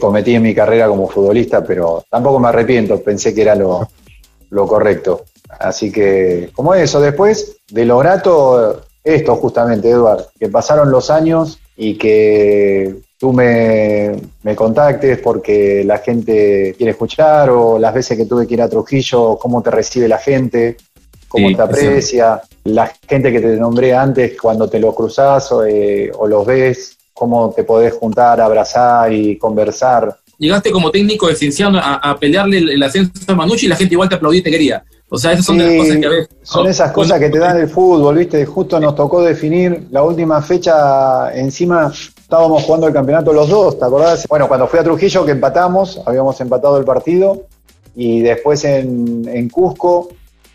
cometí 0.00 0.34
en 0.34 0.42
mi 0.42 0.52
carrera 0.52 0.88
como 0.88 1.08
futbolista, 1.08 1.64
pero 1.64 2.04
tampoco 2.10 2.40
me 2.40 2.48
arrepiento, 2.48 3.00
pensé 3.00 3.32
que 3.32 3.42
era 3.42 3.54
lo, 3.54 3.88
lo 4.50 4.66
correcto. 4.66 5.26
Así 5.48 5.92
que, 5.92 6.50
como 6.52 6.74
eso, 6.74 7.00
después 7.00 7.58
de 7.70 7.84
lo 7.84 7.98
grato, 7.98 8.82
esto 9.04 9.36
justamente, 9.36 9.88
Eduard, 9.88 10.26
que 10.38 10.48
pasaron 10.48 10.90
los 10.90 11.10
años 11.10 11.60
y 11.76 11.94
que 11.94 12.96
tú 13.18 13.32
me, 13.32 14.12
contactes 14.54 15.18
porque 15.18 15.82
la 15.84 15.98
gente 15.98 16.74
quiere 16.76 16.92
escuchar 16.92 17.50
o 17.50 17.78
las 17.78 17.94
veces 17.94 18.16
que 18.16 18.26
tuve 18.26 18.46
que 18.46 18.54
ir 18.54 18.62
a 18.62 18.68
Trujillo, 18.68 19.38
cómo 19.38 19.62
te 19.62 19.70
recibe 19.70 20.08
la 20.08 20.18
gente, 20.18 20.76
cómo 21.28 21.54
te 21.54 21.62
aprecia, 21.62 22.40
la 22.64 22.92
gente 23.08 23.32
que 23.32 23.40
te 23.40 23.56
nombré 23.56 23.94
antes 23.94 24.40
cuando 24.40 24.68
te 24.68 24.78
lo 24.78 24.94
cruzas 24.94 25.50
eh, 25.66 26.10
o, 26.16 26.26
los 26.26 26.46
ves, 26.46 26.96
cómo 27.12 27.52
te 27.54 27.64
podés 27.64 27.94
juntar, 27.94 28.40
abrazar 28.40 29.12
y 29.12 29.36
conversar. 29.36 30.16
Llegaste 30.38 30.70
como 30.70 30.90
técnico 30.90 31.28
de 31.28 31.34
Cienciano 31.34 31.80
a, 31.82 32.16
pelearle 32.18 32.58
el, 32.58 32.82
ascenso 32.82 33.12
a 33.26 33.34
Manucci 33.34 33.66
y 33.66 33.68
la 33.70 33.76
gente 33.76 33.94
igual 33.94 34.08
te 34.08 34.16
aplaudía 34.16 34.40
y 34.40 34.42
te 34.42 34.50
quería. 34.50 34.84
O 35.08 35.18
sea, 35.18 35.32
esas 35.32 35.46
son 35.46 35.58
las 35.58 35.76
cosas 35.76 35.96
que 35.96 36.06
a 36.06 36.10
veces... 36.10 36.28
Son 36.42 36.66
esas 36.66 36.92
cosas 36.92 37.20
que 37.20 37.30
te 37.30 37.38
dan 37.38 37.58
el 37.58 37.68
fútbol, 37.68 38.16
¿viste? 38.16 38.44
Justo 38.44 38.80
nos 38.80 38.94
tocó 38.94 39.22
definir 39.22 39.86
la 39.90 40.02
última 40.02 40.42
fecha 40.42 41.32
encima 41.34 41.92
estábamos 42.26 42.64
jugando 42.64 42.88
el 42.88 42.92
campeonato 42.92 43.32
los 43.32 43.48
dos, 43.48 43.78
¿te 43.78 43.84
acordás? 43.84 44.26
Bueno, 44.28 44.48
cuando 44.48 44.66
fui 44.66 44.80
a 44.80 44.82
Trujillo 44.82 45.24
que 45.24 45.30
empatamos, 45.30 46.02
habíamos 46.04 46.40
empatado 46.40 46.76
el 46.76 46.84
partido, 46.84 47.42
y 47.94 48.20
después 48.20 48.64
en, 48.64 49.48
Cusco, 49.48 50.08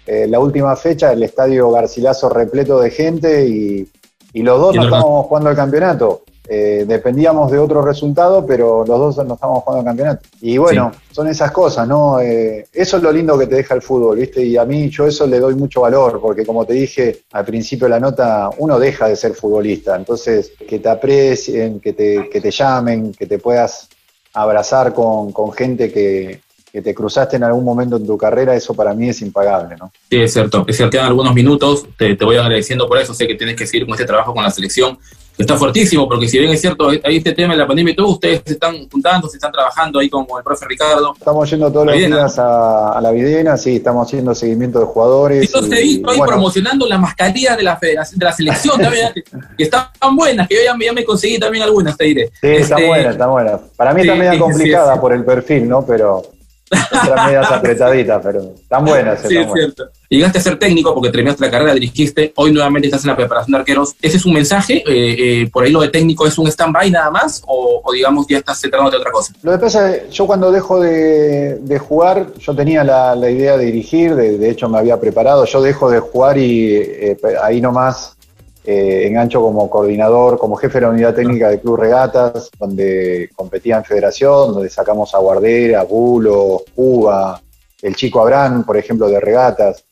eh, 0.05 0.27
la 0.27 0.39
última 0.39 0.75
fecha, 0.75 1.13
el 1.13 1.23
estadio 1.23 1.71
Garcilaso 1.71 2.27
repleto 2.27 2.77
de 2.81 2.91
gente, 2.91 3.47
y, 3.47 3.87
los 4.33 4.59
dos 4.59 4.75
no 4.75 4.83
estábamos 4.83 5.27
jugando 5.27 5.49
el 5.49 5.55
campeonato. 5.55 6.23
Eh, 6.53 6.83
dependíamos 6.85 7.49
de 7.49 7.57
otro 7.57 7.81
resultado, 7.81 8.45
pero 8.45 8.83
los 8.85 9.15
dos 9.15 9.25
no 9.25 9.35
estábamos 9.35 9.63
jugando 9.63 9.85
campeonato. 9.85 10.27
Y 10.41 10.57
bueno, 10.57 10.91
son 11.09 11.29
esas 11.29 11.49
cosas, 11.49 11.87
¿no? 11.87 12.19
Eh, 12.19 12.67
eso 12.73 12.97
es 12.97 13.03
lo 13.03 13.09
lindo 13.09 13.39
que 13.39 13.47
te 13.47 13.55
deja 13.55 13.73
el 13.73 13.81
fútbol, 13.81 14.17
¿viste? 14.17 14.43
Y 14.43 14.57
a 14.57 14.65
mí 14.65 14.89
yo 14.89 15.07
eso 15.07 15.25
le 15.25 15.39
doy 15.39 15.55
mucho 15.55 15.79
valor, 15.79 16.19
porque 16.19 16.45
como 16.45 16.65
te 16.65 16.73
dije 16.73 17.21
al 17.31 17.45
principio 17.45 17.85
de 17.85 17.91
la 17.91 18.01
nota, 18.01 18.49
uno 18.57 18.77
deja 18.77 19.07
de 19.07 19.15
ser 19.15 19.33
futbolista. 19.33 19.95
Entonces, 19.95 20.51
que 20.67 20.79
te 20.79 20.89
aprecien, 20.89 21.79
que 21.79 21.93
te, 21.93 22.29
que 22.29 22.41
te 22.41 22.51
llamen, 22.51 23.13
que 23.13 23.27
te 23.27 23.39
puedas 23.39 23.87
abrazar 24.33 24.93
con, 24.93 25.31
con 25.31 25.53
gente 25.53 25.89
que, 25.89 26.41
que 26.69 26.81
te 26.81 26.93
cruzaste 26.93 27.37
en 27.37 27.45
algún 27.45 27.63
momento 27.63 27.95
en 27.95 28.05
tu 28.05 28.17
carrera, 28.17 28.53
eso 28.53 28.73
para 28.73 28.93
mí 28.93 29.07
es 29.07 29.21
impagable, 29.21 29.77
¿no? 29.79 29.89
Sí, 30.09 30.21
es 30.21 30.33
cierto. 30.33 30.65
Es 30.67 30.75
cierto, 30.75 30.91
quedan 30.91 31.05
algunos 31.05 31.33
minutos, 31.33 31.85
te, 31.97 32.13
te 32.17 32.25
voy 32.25 32.35
agradeciendo 32.35 32.89
por 32.89 32.97
eso, 32.97 33.13
sé 33.13 33.25
que 33.25 33.35
tienes 33.35 33.55
que 33.55 33.65
seguir 33.65 33.85
con 33.85 33.93
este 33.93 34.05
trabajo 34.05 34.33
con 34.33 34.43
la 34.43 34.51
selección, 34.51 34.97
está 35.41 35.57
fuertísimo, 35.57 36.07
porque 36.07 36.27
si 36.27 36.39
bien 36.39 36.51
es 36.51 36.61
cierto, 36.61 36.89
hay 36.89 37.17
este 37.17 37.33
tema 37.33 37.53
de 37.53 37.59
la 37.59 37.67
pandemia 37.67 37.93
y 37.93 37.95
todo, 37.95 38.09
ustedes 38.09 38.41
se 38.45 38.53
están 38.53 38.87
juntando, 38.89 39.27
se 39.27 39.37
están 39.37 39.51
trabajando 39.51 39.99
ahí 39.99 40.09
con, 40.09 40.25
el 40.37 40.43
profe 40.43 40.65
Ricardo. 40.67 41.13
Estamos 41.17 41.49
yendo 41.49 41.71
todos 41.71 41.87
los 41.87 41.95
días 41.95 42.39
a, 42.39 42.99
la 43.01 43.11
Videna, 43.11 43.57
sí, 43.57 43.77
estamos 43.77 44.07
haciendo 44.07 44.33
seguimiento 44.35 44.79
de 44.79 44.85
jugadores. 44.85 45.45
Entonces 45.45 45.79
estoy 45.79 46.19
promocionando 46.19 46.87
las 46.87 46.99
mascarillas 46.99 47.57
de 47.57 47.63
la 47.63 47.77
federación, 47.77 48.19
de 48.19 48.25
la 48.25 48.31
selección 48.31 48.81
también, 48.81 49.11
que, 49.57 49.63
están 49.63 50.15
buenas, 50.15 50.47
que 50.47 50.55
yo 50.55 50.61
ya, 50.63 50.93
me 50.93 51.03
conseguí 51.03 51.39
también 51.39 51.63
algunas, 51.63 51.97
te 51.97 52.05
diré. 52.05 52.27
Sí, 52.41 52.47
está 52.47 52.75
este, 52.75 52.87
buena, 52.87 53.09
está 53.11 53.27
buena. 53.27 53.59
Para 53.75 53.93
mí 53.93 54.05
también 54.05 54.33
es 54.33 54.39
complicada 54.39 54.99
por 54.99 55.13
el 55.13 55.23
perfil, 55.23 55.67
¿no? 55.67 55.85
Pero 55.85 56.23
Otras 56.71 57.25
medias 57.25 57.51
apretaditas, 57.51 58.21
pero 58.23 58.53
están 58.55 58.85
buenas. 58.85 59.21
Sí, 59.21 59.37
es 59.37 59.47
cierto. 59.51 59.89
Llegaste 60.09 60.39
a 60.39 60.41
ser 60.41 60.59
técnico 60.59 60.93
porque 60.93 61.09
terminaste 61.09 61.45
la 61.45 61.51
carrera, 61.51 61.73
dirigiste, 61.73 62.33
hoy 62.35 62.51
nuevamente 62.51 62.87
estás 62.87 63.03
en 63.03 63.11
la 63.11 63.15
preparación 63.15 63.53
de 63.53 63.59
arqueros. 63.59 63.95
¿Ese 64.01 64.17
es 64.17 64.25
un 64.25 64.33
mensaje? 64.33 64.83
Eh, 64.85 65.41
eh, 65.41 65.49
¿Por 65.51 65.63
ahí 65.63 65.71
lo 65.71 65.81
de 65.81 65.89
técnico 65.89 66.27
es 66.27 66.37
un 66.37 66.47
stand-by 66.47 66.91
nada 66.91 67.09
más? 67.09 67.41
O, 67.47 67.81
digamos 67.93 68.27
ya 68.27 68.37
estás 68.37 68.59
centrándote 68.59 68.97
de 68.97 69.01
otra 69.01 69.11
cosa? 69.11 69.33
Lo 69.41 69.51
que 69.53 69.57
pasa 69.57 69.95
es 69.95 70.09
yo 70.11 70.27
cuando 70.27 70.51
dejo 70.51 70.79
de, 70.79 71.79
jugar, 71.79 72.27
yo 72.39 72.55
tenía 72.55 72.83
la, 72.83 73.29
idea 73.29 73.57
de 73.57 73.65
dirigir, 73.65 74.15
de, 74.15 74.49
hecho 74.49 74.67
me 74.67 74.79
había 74.79 74.99
preparado, 74.99 75.45
yo 75.45 75.61
dejo 75.61 75.89
de 75.89 75.99
jugar 75.99 76.37
y 76.37 76.75
eh, 76.75 77.17
ahí 77.41 77.61
nomás 77.61 78.17
eh, 78.63 79.07
engancho 79.07 79.41
como 79.41 79.69
coordinador, 79.69 80.37
como 80.37 80.55
jefe 80.55 80.79
de 80.79 80.85
la 80.85 80.91
unidad 80.91 81.15
técnica 81.15 81.49
de 81.49 81.59
Club 81.59 81.77
Regatas, 81.77 82.51
donde 82.59 83.29
competía 83.35 83.77
en 83.77 83.83
federación, 83.83 84.53
donde 84.53 84.69
sacamos 84.69 85.15
a 85.15 85.17
Guardera, 85.17 85.83
Bulo, 85.83 86.63
Cuba, 86.75 87.41
el 87.81 87.95
chico 87.95 88.21
Abraham, 88.21 88.63
por 88.63 88.77
ejemplo, 88.77 89.07
de 89.07 89.19
Regatas, 89.19 89.83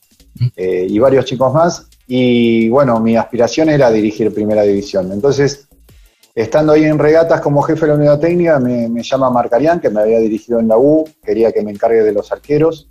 eh, 0.55 0.85
y 0.87 0.99
varios 0.99 1.25
chicos 1.25 1.51
más. 1.53 1.87
Y 2.05 2.69
bueno, 2.69 2.99
mi 2.99 3.15
aspiración 3.15 3.69
era 3.69 3.89
dirigir 3.89 4.33
primera 4.33 4.61
división. 4.61 5.11
Entonces, 5.11 5.67
estando 6.35 6.73
ahí 6.73 6.83
en 6.85 6.99
Regatas 6.99 7.41
como 7.41 7.61
jefe 7.63 7.81
de 7.81 7.91
la 7.91 7.97
unidad 7.97 8.19
técnica, 8.19 8.59
me, 8.59 8.87
me 8.87 9.01
llama 9.01 9.31
Marcarián, 9.31 9.79
que 9.79 9.89
me 9.89 10.01
había 10.01 10.19
dirigido 10.19 10.59
en 10.59 10.67
la 10.67 10.77
U, 10.77 11.07
quería 11.23 11.51
que 11.51 11.63
me 11.63 11.71
encargue 11.71 12.03
de 12.03 12.13
los 12.13 12.31
arqueros. 12.31 12.88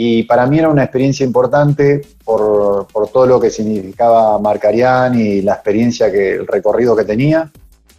Y 0.00 0.22
para 0.22 0.46
mí 0.46 0.60
era 0.60 0.68
una 0.68 0.84
experiencia 0.84 1.26
importante 1.26 2.02
por, 2.24 2.86
todo 3.12 3.26
lo 3.26 3.40
que 3.40 3.50
significaba 3.50 4.38
Marcarián 4.38 5.18
y 5.18 5.42
la 5.42 5.54
experiencia, 5.54 6.08
que 6.12 6.34
el 6.34 6.46
recorrido 6.46 6.94
que 6.94 7.02
tenía. 7.02 7.50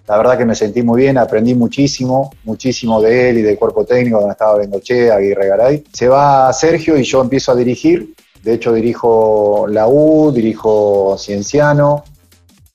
La 0.07 0.15
verdad 0.15 0.37
que 0.37 0.45
me 0.45 0.55
sentí 0.55 0.81
muy 0.81 1.01
bien, 1.01 1.17
aprendí 1.17 1.55
muchísimo, 1.55 2.31
muchísimo 2.45 3.01
de 3.01 3.31
él 3.31 3.39
y 3.39 3.41
del 3.41 3.57
cuerpo 3.57 3.83
técnico 3.83 4.19
donde 4.19 4.31
estaba 4.31 4.59
Bengoche, 4.59 5.11
Aguirre 5.11 5.49
Garay. 5.49 5.83
Se 5.91 6.07
va 6.07 6.53
Sergio 6.53 6.97
y 6.97 7.03
yo 7.03 7.19
empiezo 7.19 7.51
a 7.51 7.55
dirigir. 7.57 8.13
De 8.43 8.53
hecho, 8.53 8.71
dirijo 8.71 9.65
la 9.67 9.89
U, 9.89 10.31
dirijo 10.31 11.17
Cienciano, 11.17 12.05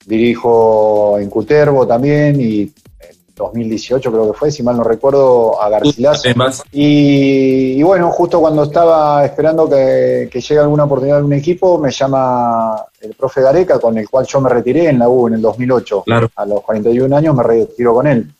dirijo 0.05 1.17
en 1.17 1.31
Cuterbo 1.31 1.87
también 1.87 2.39
y 2.39 2.71
2018 3.35 4.11
creo 4.11 4.31
que 4.31 4.37
fue, 4.37 4.51
si 4.51 4.63
mal 4.63 4.77
no 4.77 4.83
recuerdo, 4.83 5.61
a 5.61 5.69
Garcilaso. 5.69 6.29
Y, 6.71 7.81
bueno, 7.83 8.09
justo 8.11 8.39
cuando 8.39 8.63
estaba 8.63 9.25
esperando 9.25 9.69
que, 9.69 10.29
llegue 10.31 10.59
alguna 10.59 10.85
oportunidad 10.85 11.19
en 11.19 11.25
un 11.25 11.33
equipo, 11.33 11.77
me 11.77 11.91
llama 11.91 12.85
el 13.01 13.13
profe 13.13 13.41
Gareca, 13.41 13.79
con 13.79 13.97
el 13.97 14.09
cual 14.09 14.25
yo 14.25 14.39
me 14.39 14.49
retiré 14.49 14.89
en 14.89 14.99
la 14.99 15.09
U 15.09 15.27
en 15.27 15.35
el 15.35 15.41
2008. 15.41 16.03
Claro. 16.03 16.29
A 16.35 16.45
los 16.45 16.61
41 16.61 17.15
años 17.15 17.35
me 17.35 17.43
retiro 17.43 17.93
con 17.93 18.07
él. 18.07 18.31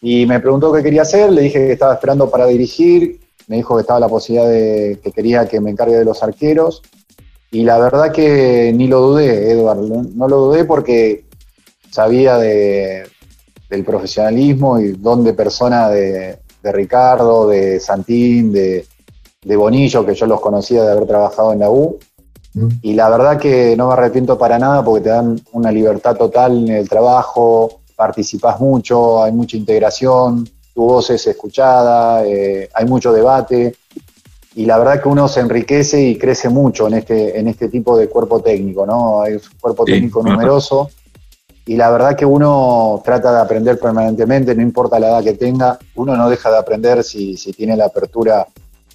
Y 0.00 0.26
me 0.26 0.38
preguntó 0.38 0.72
qué 0.72 0.82
quería 0.82 1.02
hacer, 1.02 1.32
le 1.32 1.42
dije 1.42 1.58
que 1.58 1.72
estaba 1.72 1.94
esperando 1.94 2.30
para 2.30 2.46
dirigir, 2.46 3.20
me 3.48 3.56
dijo 3.56 3.74
que 3.74 3.80
estaba 3.80 4.00
la 4.00 4.08
posibilidad 4.08 4.48
de 4.48 5.00
que 5.02 5.12
quería 5.12 5.48
que 5.48 5.60
me 5.60 5.70
encargue 5.70 5.96
de 5.96 6.04
los 6.04 6.22
arqueros. 6.22 6.82
Y 7.50 7.62
la 7.64 7.78
verdad 7.78 8.12
que 8.12 8.72
ni 8.74 8.86
lo 8.86 9.00
dudé, 9.00 9.50
Eduardo, 9.50 10.04
no 10.14 10.28
lo 10.28 10.36
dudé 10.36 10.64
porque 10.64 11.24
sabía 11.90 12.36
de, 12.36 13.04
del 13.74 13.84
profesionalismo 13.84 14.78
y 14.78 14.92
don 14.92 15.24
de 15.24 15.34
persona 15.34 15.88
de, 15.88 16.38
Ricardo, 16.62 17.48
de 17.48 17.78
Santín, 17.78 18.52
de, 18.52 18.86
Bonillo, 19.56 20.06
que 20.06 20.14
yo 20.14 20.26
los 20.26 20.40
conocía 20.40 20.82
de 20.82 20.92
haber 20.92 21.06
trabajado 21.06 21.52
en 21.52 21.58
la 21.58 21.70
U. 21.70 21.98
Mm. 22.54 22.68
Y 22.82 22.94
la 22.94 23.10
verdad 23.10 23.38
que 23.38 23.76
no 23.76 23.88
me 23.88 23.92
arrepiento 23.92 24.38
para 24.38 24.58
nada 24.58 24.82
porque 24.82 25.02
te 25.02 25.10
dan 25.10 25.38
una 25.52 25.70
libertad 25.70 26.16
total 26.16 26.56
en 26.56 26.76
el 26.76 26.88
trabajo, 26.88 27.80
participás 27.94 28.58
mucho, 28.60 29.22
hay 29.22 29.32
mucha 29.32 29.56
integración, 29.56 30.48
tu 30.74 30.82
voz 30.82 31.10
es 31.10 31.26
escuchada, 31.26 32.24
eh, 32.24 32.70
hay 32.72 32.86
mucho 32.86 33.12
debate. 33.12 33.76
Y 34.54 34.66
la 34.66 34.78
verdad 34.78 35.02
que 35.02 35.08
uno 35.08 35.28
se 35.28 35.40
enriquece 35.40 36.00
y 36.00 36.16
crece 36.16 36.48
mucho 36.48 36.86
en 36.86 36.94
este, 36.94 37.38
en 37.38 37.48
este 37.48 37.68
tipo 37.68 37.98
de 37.98 38.08
cuerpo 38.08 38.40
técnico, 38.40 38.86
¿no? 38.86 39.20
Hay 39.20 39.34
un 39.34 39.40
cuerpo 39.60 39.84
técnico 39.84 40.22
numeroso 40.22 40.88
y 41.66 41.76
la 41.76 41.90
verdad 41.90 42.16
que 42.16 42.26
uno 42.26 43.00
trata 43.04 43.32
de 43.32 43.40
aprender 43.40 43.78
permanentemente, 43.78 44.54
no 44.54 44.62
importa 44.62 44.98
la 44.98 45.08
edad 45.08 45.24
que 45.24 45.32
tenga, 45.32 45.78
uno 45.94 46.16
no 46.16 46.28
deja 46.28 46.50
de 46.50 46.58
aprender 46.58 47.02
si, 47.02 47.36
tiene 47.56 47.76
la 47.76 47.86
apertura 47.86 48.46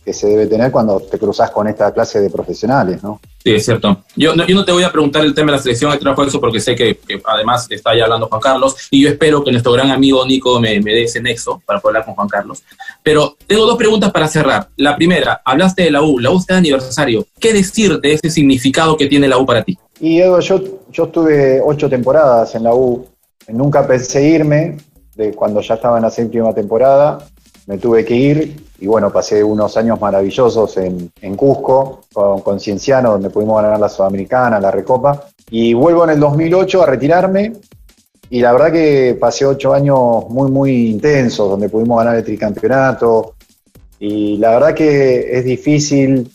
que 0.05 0.13
se 0.13 0.27
debe 0.27 0.47
tener 0.47 0.71
cuando 0.71 0.99
te 0.99 1.17
cruzas 1.17 1.49
con 1.51 1.67
esta 1.67 1.91
clase 1.91 2.19
de 2.19 2.29
profesionales, 2.29 3.03
¿no? 3.03 3.19
Sí, 3.43 3.55
es 3.55 3.65
cierto. 3.65 4.03
Yo 4.15 4.35
no, 4.35 4.65
te 4.65 4.71
voy 4.71 4.83
a 4.83 4.91
preguntar 4.91 5.23
el 5.23 5.33
tema 5.33 5.51
de 5.51 5.57
la 5.57 5.63
selección 5.63 5.91
de 5.91 6.39
porque 6.39 6.59
sé 6.59 6.75
que, 6.75 6.99
además 7.25 7.67
está 7.69 7.95
ya 7.95 8.03
hablando 8.03 8.27
Juan 8.27 8.41
Carlos 8.41 8.75
y 8.91 9.03
yo 9.03 9.09
espero 9.09 9.43
que 9.43 9.51
nuestro 9.51 9.71
gran 9.71 9.89
amigo 9.91 10.25
Nico 10.25 10.59
me, 10.59 10.79
me 10.81 10.91
dé 10.91 11.03
ese 11.03 11.21
nexo 11.21 11.61
para 11.65 11.79
poder 11.79 11.97
hablar 11.97 12.05
con 12.05 12.15
Juan 12.15 12.27
Carlos. 12.27 12.63
Pero 13.01 13.35
tengo 13.47 13.65
dos 13.65 13.77
preguntas 13.77 14.11
para 14.11 14.27
cerrar. 14.27 14.69
La 14.77 14.95
primera, 14.95 15.41
hablaste 15.43 15.83
de 15.83 15.91
la 15.91 16.01
U, 16.01 16.19
la 16.19 16.31
U 16.31 16.37
está 16.37 16.55
de 16.55 16.59
aniversario. 16.59 17.25
¿Qué 17.39 17.53
decir 17.53 17.99
de 17.99 18.13
ese 18.13 18.29
significado 18.29 18.97
que 18.97 19.07
tiene 19.07 19.27
la 19.27 19.37
U 19.37 19.45
para 19.45 19.63
ti? 19.63 19.77
Y 19.99 20.19
Edo, 20.19 20.39
yo, 20.39 20.61
yo 20.91 21.05
estuve 21.05 21.61
ocho 21.63 21.89
temporadas 21.89 22.55
en 22.55 22.63
la 22.63 22.73
U. 22.73 23.05
Nunca 23.49 23.85
pensé 23.85 24.23
irme, 24.23 24.77
de 25.15 25.33
cuando 25.33 25.61
ya 25.61 25.75
estaba 25.75 25.97
en 25.97 26.03
la 26.03 26.09
séptima 26.09 26.53
temporada, 26.53 27.19
me 27.67 27.77
tuve 27.77 28.05
que 28.05 28.15
ir 28.15 28.69
y 28.79 28.87
bueno, 28.87 29.11
pasé 29.11 29.43
unos 29.43 29.75
años 29.75 29.99
maravillosos 29.99 30.77
en, 30.77 31.11
Cusco 31.35 32.01
con, 32.13 32.41
con, 32.41 32.59
Cienciano, 32.59 33.11
donde 33.11 33.29
pudimos 33.29 33.61
ganar 33.61 33.79
la 33.79 33.89
Sudamericana, 33.89 34.59
la 34.59 34.71
Recopa. 34.71 35.27
Y 35.51 35.73
vuelvo 35.73 36.05
en 36.05 36.11
el 36.11 36.19
2008 36.19 36.83
a 36.83 36.85
retirarme 36.85 37.53
y 38.29 38.41
la 38.41 38.51
verdad 38.51 38.71
que 38.71 39.17
pasé 39.19 39.45
ocho 39.45 39.73
años 39.73 40.29
muy, 40.29 40.51
muy 40.51 40.89
intensos, 40.91 41.49
donde 41.49 41.67
pudimos 41.67 41.97
ganar 41.97 42.15
el 42.15 42.23
tricampeonato. 42.23 43.35
Y 43.99 44.37
la 44.37 44.51
verdad 44.51 44.73
que 44.73 45.37
es 45.37 45.43
difícil 45.43 46.31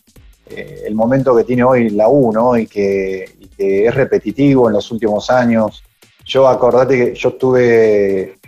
eh, 0.50 0.82
el 0.86 0.94
momento 0.94 1.34
que 1.36 1.44
tiene 1.44 1.62
hoy 1.62 1.90
la 1.90 2.08
U, 2.08 2.32
¿no? 2.32 2.58
Y 2.58 2.66
que, 2.66 3.33
es 3.58 3.94
repetitivo 3.94 4.68
en 4.68 4.74
los 4.74 4.90
últimos 4.90 5.30
años. 5.30 5.82
Yo 6.24 6.48
acordate 6.48 6.96
que 6.96 7.14
yo 7.14 7.30
estuve, 7.30 8.38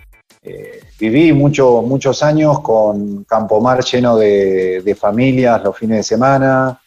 eh, 0.43 0.81
viví 0.99 1.33
mucho, 1.33 1.83
muchos 1.83 2.23
años 2.23 2.61
con 2.61 3.25
Campomar 3.25 3.85
lleno 3.85 4.17
de, 4.17 4.97
familias 4.99 5.63
los 5.63 5.77
fines 5.77 5.99
de 5.99 6.03
semana, 6.03 6.81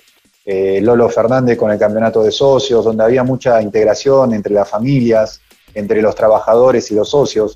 eh, 0.46 0.80
Lolo 0.82 1.10
Fernández 1.10 1.58
con 1.58 1.72
el 1.72 1.78
campeonato 1.78 2.24
de 2.24 2.32
socios, 2.32 2.84
donde 2.84 3.04
había 3.04 3.24
mucha 3.24 3.62
integración 3.62 4.34
entre 4.34 4.54
las 4.54 4.68
familias, 4.68 5.42
entre 5.74 6.02
los 6.02 6.16
trabajadores 6.16 6.90
y 6.90 6.96
los 6.96 7.10
socios, 7.10 7.56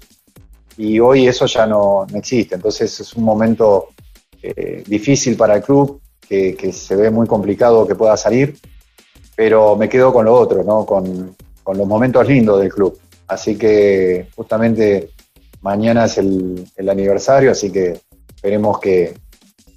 y 0.77 0.99
hoy 0.99 1.27
eso 1.27 1.47
ya 1.47 1.65
no, 1.65 2.05
existe. 2.13 2.55
Entonces 2.55 2.99
es 2.99 3.13
un 3.13 3.23
momento 3.23 3.89
eh, 4.41 4.83
difícil 4.85 5.35
para 5.35 5.55
el 5.55 5.63
club, 5.63 5.99
que 6.29 6.73
se 6.73 6.95
ve 6.95 7.11
muy 7.11 7.27
complicado 7.27 7.85
que 7.85 7.93
pueda 7.93 8.17
salir 8.17 8.57
pero 9.35 9.75
me 9.75 9.89
quedo 9.89 10.13
con 10.13 10.25
lo 10.25 10.33
otro, 10.33 10.63
¿no? 10.63 10.85
Con, 10.85 11.35
los 11.65 11.87
momentos 11.87 12.27
lindos 12.27 12.59
del 12.59 12.69
club. 12.69 12.99
Así 13.27 13.57
que 13.57 14.27
justamente 14.35 15.11
mañana 15.61 16.05
es 16.05 16.17
el, 16.17 16.65
aniversario, 16.89 17.51
así 17.51 17.71
que 17.71 17.99
esperemos 18.35 18.79
que, 18.79 19.13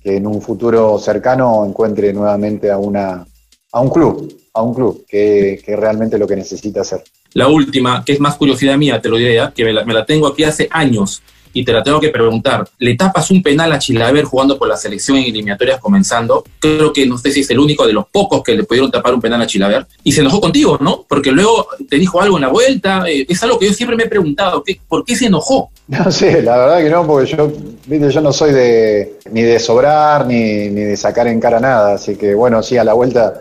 en 0.02 0.26
un 0.26 0.40
futuro 0.40 0.98
cercano 0.98 1.64
encuentre 1.66 2.12
nuevamente 2.12 2.70
a, 2.70 2.78
una, 2.78 3.26
a 3.72 3.80
un 3.80 3.90
club, 3.90 4.32
a 4.52 4.62
un 4.62 4.74
club, 4.74 5.04
que, 5.08 5.60
que 5.64 5.74
realmente 5.74 6.18
lo 6.18 6.26
que 6.26 6.36
necesita 6.36 6.82
hacer. 6.82 7.02
La 7.32 7.48
última, 7.48 8.04
que 8.04 8.12
es 8.12 8.20
más 8.20 8.36
curiosidad 8.36 8.76
mía, 8.76 9.00
te 9.00 9.08
lo 9.08 9.16
diré, 9.16 9.36
¿eh? 9.36 9.48
que 9.54 9.64
me 9.64 9.94
la 9.94 10.06
tengo 10.06 10.28
aquí 10.28 10.44
hace 10.44 10.68
años 10.70 11.22
y 11.56 11.64
te 11.64 11.72
la 11.72 11.82
tengo 11.82 11.98
que 11.98 12.10
preguntar. 12.10 12.68
Le 12.78 12.96
tapas 12.96 13.30
un 13.30 13.42
penal 13.42 13.72
a 13.72 13.78
Chilaver 13.78 14.24
jugando 14.24 14.58
por 14.58 14.68
la 14.68 14.76
selección 14.76 15.16
en 15.16 15.24
eliminatorias 15.24 15.80
comenzando. 15.80 16.44
Creo 16.60 16.92
que 16.92 17.06
no 17.06 17.16
sé 17.16 17.32
si 17.32 17.40
es 17.40 17.50
el 17.50 17.58
único 17.58 17.86
de 17.86 17.94
los 17.94 18.06
pocos 18.08 18.42
que 18.42 18.54
le 18.54 18.64
pudieron 18.64 18.90
tapar 18.90 19.14
un 19.14 19.22
penal 19.22 19.40
a 19.40 19.46
Chilaver. 19.46 19.86
Y 20.04 20.12
se 20.12 20.20
enojó 20.20 20.38
contigo, 20.38 20.76
¿no? 20.82 21.06
Porque 21.08 21.32
luego 21.32 21.68
te 21.88 21.96
dijo 21.96 22.20
algo 22.20 22.36
en 22.36 22.42
la 22.42 22.48
vuelta. 22.48 23.04
Eh, 23.08 23.24
es 23.26 23.42
algo 23.42 23.58
que 23.58 23.68
yo 23.68 23.72
siempre 23.72 23.96
me 23.96 24.02
he 24.02 24.06
preguntado. 24.08 24.62
¿Por 24.86 25.02
qué 25.06 25.16
se 25.16 25.26
enojó? 25.26 25.70
No 25.88 26.10
sé, 26.10 26.42
la 26.42 26.58
verdad 26.58 26.82
que 26.82 26.90
no, 26.90 27.06
porque 27.06 27.34
yo, 27.34 27.50
yo 27.88 28.20
no 28.20 28.32
soy 28.32 28.52
de 28.52 29.18
ni 29.30 29.42
de 29.42 29.58
sobrar 29.60 30.26
ni, 30.26 30.68
ni 30.68 30.82
de 30.82 30.96
sacar 30.96 31.26
en 31.26 31.40
cara 31.40 31.58
nada. 31.58 31.94
Así 31.94 32.16
que 32.16 32.34
bueno, 32.34 32.62
sí, 32.62 32.76
a 32.76 32.84
la 32.84 32.92
vuelta, 32.92 33.40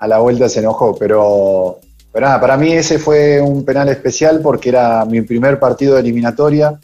a 0.00 0.08
la 0.08 0.18
vuelta 0.18 0.48
se 0.48 0.60
enojó, 0.60 0.96
pero 0.98 1.78
nada, 2.20 2.40
para 2.40 2.56
mí 2.56 2.72
ese 2.72 2.98
fue 2.98 3.40
un 3.40 3.64
penal 3.64 3.88
especial 3.88 4.40
porque 4.42 4.68
era 4.68 5.04
mi 5.04 5.22
primer 5.22 5.58
partido 5.58 5.94
de 5.94 6.00
eliminatoria 6.00 6.78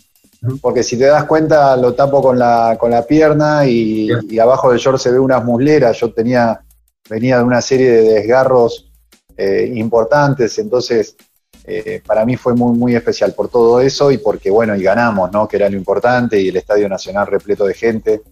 porque 0.61 0.83
si 0.83 0.97
te 0.97 1.07
das 1.07 1.25
cuenta 1.25 1.77
lo 1.77 1.95
tapo 1.95 2.23
con 2.23 2.39
la, 2.39 2.77
con 2.79 2.91
la 2.91 3.05
pierna 3.05 3.67
y, 3.67 4.09
abajo 4.39 4.71
del 4.71 4.79
short 4.79 4.99
se 4.99 5.11
ve 5.11 5.19
unas 5.19 5.45
musleras. 5.45 5.99
Yo 5.99 6.13
tenía, 6.13 6.61
venía 7.09 7.39
de 7.39 7.45
una 7.45 7.61
serie 7.61 7.91
de 7.91 8.03
desgarros 8.15 8.91
eh, 9.37 9.71
importantes, 9.75 10.59
entonces 10.59 11.17
eh, 11.65 12.01
para 12.07 12.25
mí 12.25 12.37
fue 12.37 12.55
muy, 12.55 12.77
muy 12.77 12.95
especial 12.95 13.35
por 13.35 13.49
todo 13.49 13.81
eso 13.81 14.11
y 14.11 14.19
porque, 14.19 14.51
bueno, 14.51 14.75
y 14.77 14.83
ganamos, 14.83 15.31
¿no? 15.33 15.47
Que 15.47 15.57
era 15.57 15.69
lo 15.69 15.77
importante 15.77 16.41
y 16.41 16.49
el 16.49 16.57
Estadio 16.57 16.89
Nacional 16.89 17.27
repleto 17.27 17.67
de 17.67 17.75
gente. 17.75 18.23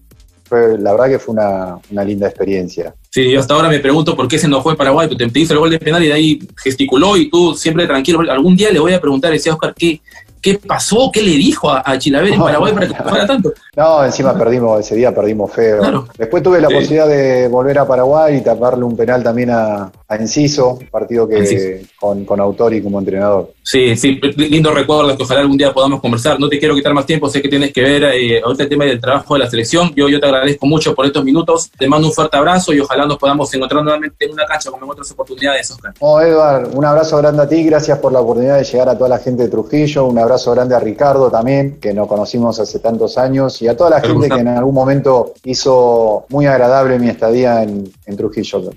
la 0.50 0.92
verdad 0.92 1.08
que 1.08 1.18
fue 1.18 1.34
una, 1.34 2.04
linda 2.04 2.28
experiencia. 2.28 2.94
Sí, 3.10 3.30
yo 3.30 3.40
hasta 3.40 3.54
ahora 3.54 3.68
me 3.68 3.80
pregunto 3.80 4.16
por 4.16 4.28
qué 4.28 4.38
se 4.38 4.46
enojó 4.46 4.70
en 4.70 4.76
Paraguay, 4.76 5.08
te, 5.08 5.28
te 5.28 5.40
hizo 5.40 5.52
el 5.54 5.58
gol 5.58 5.70
de 5.70 5.78
penal 5.78 6.02
y 6.04 6.06
de 6.06 6.12
ahí 6.12 6.48
gesticuló 6.62 7.16
y 7.16 7.28
tú 7.28 7.54
siempre 7.54 7.86
tranquilo. 7.86 8.20
Algún 8.30 8.56
día 8.56 8.70
le 8.70 8.78
voy 8.78 8.92
a 8.92 9.00
preguntar, 9.00 9.32
decía 9.32 9.52
Oscar, 9.52 9.74
¿qué, 9.74 10.00
¿qué 10.40 10.58
pasó? 10.58 11.10
¿Qué 11.12 11.22
le 11.22 11.32
dijo 11.32 11.70
a, 11.70 11.82
a 11.84 11.98
Chilaver 11.98 12.34
en 12.34 12.40
Paraguay 12.40 12.72
para 12.72 12.88
que 12.88 12.94
fuera 12.94 13.26
tanto? 13.26 13.52
No, 13.76 14.04
encima 14.04 14.36
perdimos, 14.36 14.80
ese 14.80 14.94
día 14.94 15.14
perdimos 15.14 15.52
feo. 15.52 16.06
Después 16.16 16.42
tuve 16.42 16.60
la 16.60 16.68
posibilidad 16.68 17.06
de 17.06 17.48
volver 17.48 17.78
a 17.78 17.86
Paraguay 17.86 18.36
y 18.36 18.40
taparle 18.40 18.84
un 18.84 18.96
penal 18.96 19.22
también 19.22 19.50
a, 19.50 19.90
Enciso, 20.08 20.78
partido 20.90 21.26
que 21.26 21.84
con, 21.98 22.24
con 22.24 22.40
Autori 22.40 22.80
como 22.80 23.00
entrenador. 23.00 23.52
Sí, 23.62 23.96
sí, 23.96 24.20
lindo 24.36 24.72
recuerdo 24.72 25.16
que 25.16 25.22
ojalá 25.24 25.40
algún 25.40 25.56
día 25.56 25.72
podamos 25.72 26.00
conversar. 26.00 26.38
No 26.38 26.48
te 26.48 26.60
quiero 26.60 26.76
quitar 26.76 26.94
más 26.94 27.06
tiempo, 27.06 27.28
sé 27.28 27.42
que 27.42 27.48
tienes 27.48 27.72
que 27.72 27.82
ver 27.82 28.04
eh, 28.04 28.40
ahorita 28.40 28.62
el 28.62 28.68
tema 28.68 28.84
del 28.84 29.00
trabajo 29.00 29.34
de 29.34 29.40
la 29.40 29.50
selección. 29.50 29.92
Yo, 29.96 30.08
yo 30.08 30.20
te 30.20 30.26
agradezco 30.26 30.64
mucho 30.66 30.94
por 30.94 31.06
estos 31.06 31.24
minutos. 31.24 31.70
Te 31.76 31.88
mando 31.88 32.06
un 32.06 32.14
fuerte 32.14 32.36
abrazo 32.36 32.72
y 32.72 32.78
ojalá 32.78 33.04
nos 33.04 33.18
podamos 33.18 33.52
encontrar 33.52 33.82
nuevamente 33.82 34.24
en 34.24 34.32
una 34.32 34.46
cancha 34.46 34.70
como 34.70 34.84
en 34.84 34.90
otras 34.92 35.10
oportunidades, 35.10 35.72
Oscar. 35.72 35.94
Oh, 35.98 36.20
Eduard, 36.20 36.72
un 36.76 36.84
abrazo 36.84 37.16
grande 37.18 37.42
a 37.42 37.48
ti, 37.48 37.64
gracias 37.64 37.98
por 37.98 38.12
la 38.12 38.20
oportunidad 38.20 38.58
de 38.58 38.64
llegar 38.64 38.88
a 38.88 38.96
toda 38.96 39.10
la 39.10 39.18
gente 39.18 39.42
de 39.42 39.48
Trujillo. 39.48 40.04
Un 40.04 40.18
abrazo 40.18 40.52
grande 40.52 40.76
a 40.76 40.78
Ricardo 40.78 41.28
también, 41.30 41.80
que 41.80 41.92
nos 41.92 42.06
conocimos 42.06 42.60
hace 42.60 42.78
tantos 42.78 43.18
años, 43.18 43.60
y 43.60 43.66
a 43.66 43.76
toda 43.76 43.90
la 43.90 44.00
gente 44.00 44.28
que 44.28 44.40
en 44.40 44.48
algún 44.48 44.74
momento 44.74 45.34
hizo 45.44 46.26
muy 46.28 46.46
agradable 46.46 46.96
mi 47.00 47.08
estadía 47.08 47.64
en, 47.64 47.92
en 48.06 48.16
Trujillo. 48.16 48.70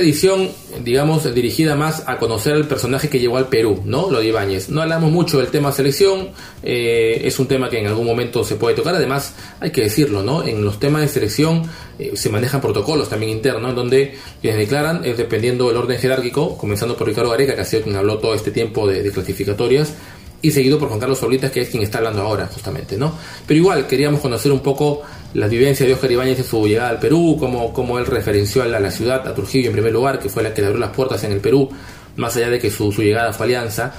Edición, 0.00 0.50
digamos, 0.84 1.32
dirigida 1.34 1.74
más 1.74 2.04
a 2.06 2.18
conocer 2.18 2.54
al 2.54 2.66
personaje 2.66 3.08
que 3.08 3.18
llegó 3.18 3.36
al 3.36 3.48
Perú, 3.48 3.82
¿no? 3.84 4.10
Lo 4.10 4.20
de 4.20 4.26
Ibáñez. 4.26 4.68
No 4.68 4.82
hablamos 4.82 5.10
mucho 5.10 5.38
del 5.38 5.48
tema 5.48 5.72
selección, 5.72 6.30
eh, 6.62 7.20
es 7.24 7.38
un 7.38 7.46
tema 7.46 7.68
que 7.68 7.78
en 7.78 7.86
algún 7.86 8.06
momento 8.06 8.44
se 8.44 8.56
puede 8.56 8.74
tocar. 8.74 8.94
Además, 8.94 9.34
hay 9.60 9.70
que 9.70 9.82
decirlo, 9.82 10.22
¿no? 10.22 10.46
En 10.46 10.64
los 10.64 10.78
temas 10.80 11.02
de 11.02 11.08
selección 11.08 11.62
eh, 11.98 12.12
se 12.14 12.30
manejan 12.30 12.60
protocolos 12.60 13.08
también 13.08 13.32
internos, 13.32 13.74
donde 13.74 14.14
quienes 14.40 14.60
declaran 14.60 15.04
es 15.04 15.16
dependiendo 15.16 15.68
del 15.68 15.76
orden 15.76 15.98
jerárquico, 15.98 16.56
comenzando 16.56 16.96
por 16.96 17.06
Ricardo 17.06 17.30
Gareca, 17.30 17.54
que 17.54 17.60
ha 17.62 17.64
sido 17.64 17.82
quien 17.82 17.96
habló 17.96 18.18
todo 18.18 18.34
este 18.34 18.50
tiempo 18.50 18.86
de, 18.86 19.10
clasificatorias, 19.10 19.94
y 20.40 20.52
seguido 20.52 20.78
por 20.78 20.88
Juan 20.88 21.00
Carlos 21.00 21.18
Solitas, 21.18 21.50
que 21.50 21.62
es 21.62 21.68
quien 21.68 21.82
está 21.82 21.98
hablando 21.98 22.22
ahora, 22.22 22.46
justamente, 22.46 22.96
¿no? 22.96 23.12
Pero 23.46 23.58
igual 23.58 23.86
queríamos 23.86 24.20
conocer 24.20 24.52
un 24.52 24.60
poco 24.60 25.02
la 25.34 25.46
vivencia 25.46 25.86
de 25.86 25.92
Oscar 25.92 26.10
Ibáñez 26.10 26.38
en 26.38 26.44
su 26.44 26.66
llegada 26.66 26.90
al 26.90 26.98
Perú, 26.98 27.36
cómo, 27.38 27.72
cómo 27.72 27.98
él 27.98 28.06
referenció 28.06 28.62
a 28.62 28.66
la, 28.66 28.90
ciudad, 28.90 29.26
a 29.26 29.34
Trujillo 29.34 29.68
en 29.68 29.72
primer 29.72 29.92
lugar, 29.92 30.18
que 30.18 30.28
fue 30.28 30.42
la 30.42 30.54
que 30.54 30.62
le 30.62 30.68
abrió 30.68 30.80
las 30.80 30.90
puertas 30.90 31.22
en 31.24 31.32
el 31.32 31.40
Perú, 31.40 31.68
más 32.16 32.36
allá 32.36 32.50
de 32.50 32.58
que 32.58 32.70
su, 32.70 32.90
llegada 32.92 33.32
fue 33.32 33.46
alianza, 33.46 33.92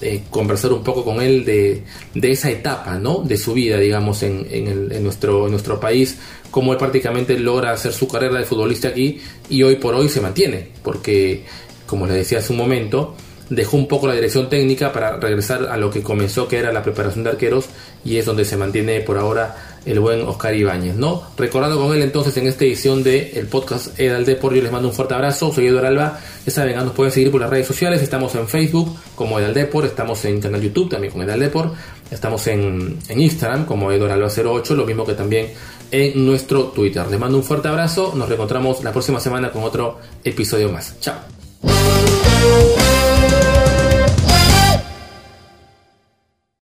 eh, 0.00 0.24
conversar 0.28 0.72
un 0.72 0.84
poco 0.84 1.04
con 1.04 1.22
él 1.22 1.44
de, 1.44 1.84
de, 2.14 2.30
esa 2.30 2.50
etapa 2.50 2.98
¿no? 2.98 3.20
de 3.20 3.38
su 3.38 3.54
vida, 3.54 3.78
digamos, 3.78 4.22
en, 4.22 4.46
en, 4.50 5.02
nuestro, 5.02 5.46
en 5.46 5.52
nuestro 5.52 5.80
país, 5.80 6.18
cómo 6.50 6.72
él 6.72 6.78
prácticamente 6.78 7.38
logra 7.38 7.72
hacer 7.72 7.92
su 7.92 8.06
carrera 8.06 8.38
de 8.38 8.44
futbolista 8.44 8.88
aquí 8.88 9.20
y 9.48 9.62
hoy 9.62 9.76
por 9.76 9.94
hoy 9.94 10.08
se 10.08 10.20
mantiene, 10.20 10.68
porque, 10.82 11.44
como 11.86 12.06
le 12.06 12.14
decía 12.14 12.38
hace 12.38 12.52
un 12.52 12.58
momento, 12.58 13.16
dejó 13.50 13.76
un 13.76 13.88
poco 13.88 14.06
la 14.06 14.14
dirección 14.14 14.48
técnica 14.48 14.92
para 14.92 15.16
regresar 15.18 15.66
a 15.66 15.76
lo 15.76 15.90
que 15.90 16.02
comenzó, 16.02 16.48
que 16.48 16.58
era 16.58 16.72
la 16.72 16.82
preparación 16.82 17.24
de 17.24 17.30
arqueros, 17.30 17.66
y 18.04 18.16
es 18.16 18.26
donde 18.26 18.44
se 18.44 18.56
mantiene 18.56 19.00
por 19.00 19.18
ahora 19.18 19.73
el 19.86 20.00
buen 20.00 20.22
Oscar 20.22 20.54
Ibáñez, 20.54 20.96
¿no? 20.96 21.22
Recordando 21.36 21.78
con 21.78 21.94
él 21.94 22.02
entonces 22.02 22.36
en 22.36 22.46
esta 22.46 22.64
edición 22.64 23.02
de 23.02 23.32
el 23.34 23.46
podcast 23.46 23.98
Edal 23.98 24.24
Depor, 24.24 24.54
yo 24.54 24.62
les 24.62 24.72
mando 24.72 24.88
un 24.88 24.94
fuerte 24.94 25.14
abrazo, 25.14 25.52
soy 25.52 25.66
Eduardo 25.66 25.88
Alba, 25.88 26.20
ya 26.44 26.52
saben, 26.52 26.76
nos 26.76 26.92
pueden 26.92 27.12
seguir 27.12 27.30
por 27.30 27.40
las 27.40 27.50
redes 27.50 27.66
sociales, 27.66 28.02
estamos 28.02 28.34
en 28.34 28.48
Facebook 28.48 28.96
como 29.14 29.38
Edal 29.38 29.54
Depor, 29.54 29.84
estamos 29.84 30.24
en 30.24 30.40
canal 30.40 30.60
YouTube 30.60 30.88
también 30.88 31.12
con 31.12 31.22
Edal 31.22 31.40
Depor, 31.40 31.72
estamos 32.10 32.46
en, 32.46 32.98
Instagram 33.08 33.66
como 33.66 33.92
Eduardo 33.92 34.14
Alba 34.14 34.28
08, 34.28 34.74
lo 34.74 34.86
mismo 34.86 35.04
que 35.04 35.14
también 35.14 35.48
en 35.90 36.26
nuestro 36.26 36.64
Twitter. 36.64 37.06
Les 37.08 37.20
mando 37.20 37.38
un 37.38 37.44
fuerte 37.44 37.68
abrazo, 37.68 38.12
nos 38.16 38.28
reencontramos 38.28 38.82
la 38.82 38.92
próxima 38.92 39.20
semana 39.20 39.50
con 39.50 39.62
otro 39.62 39.98
episodio 40.24 40.70
más. 40.70 40.94
Chao. 41.00 41.14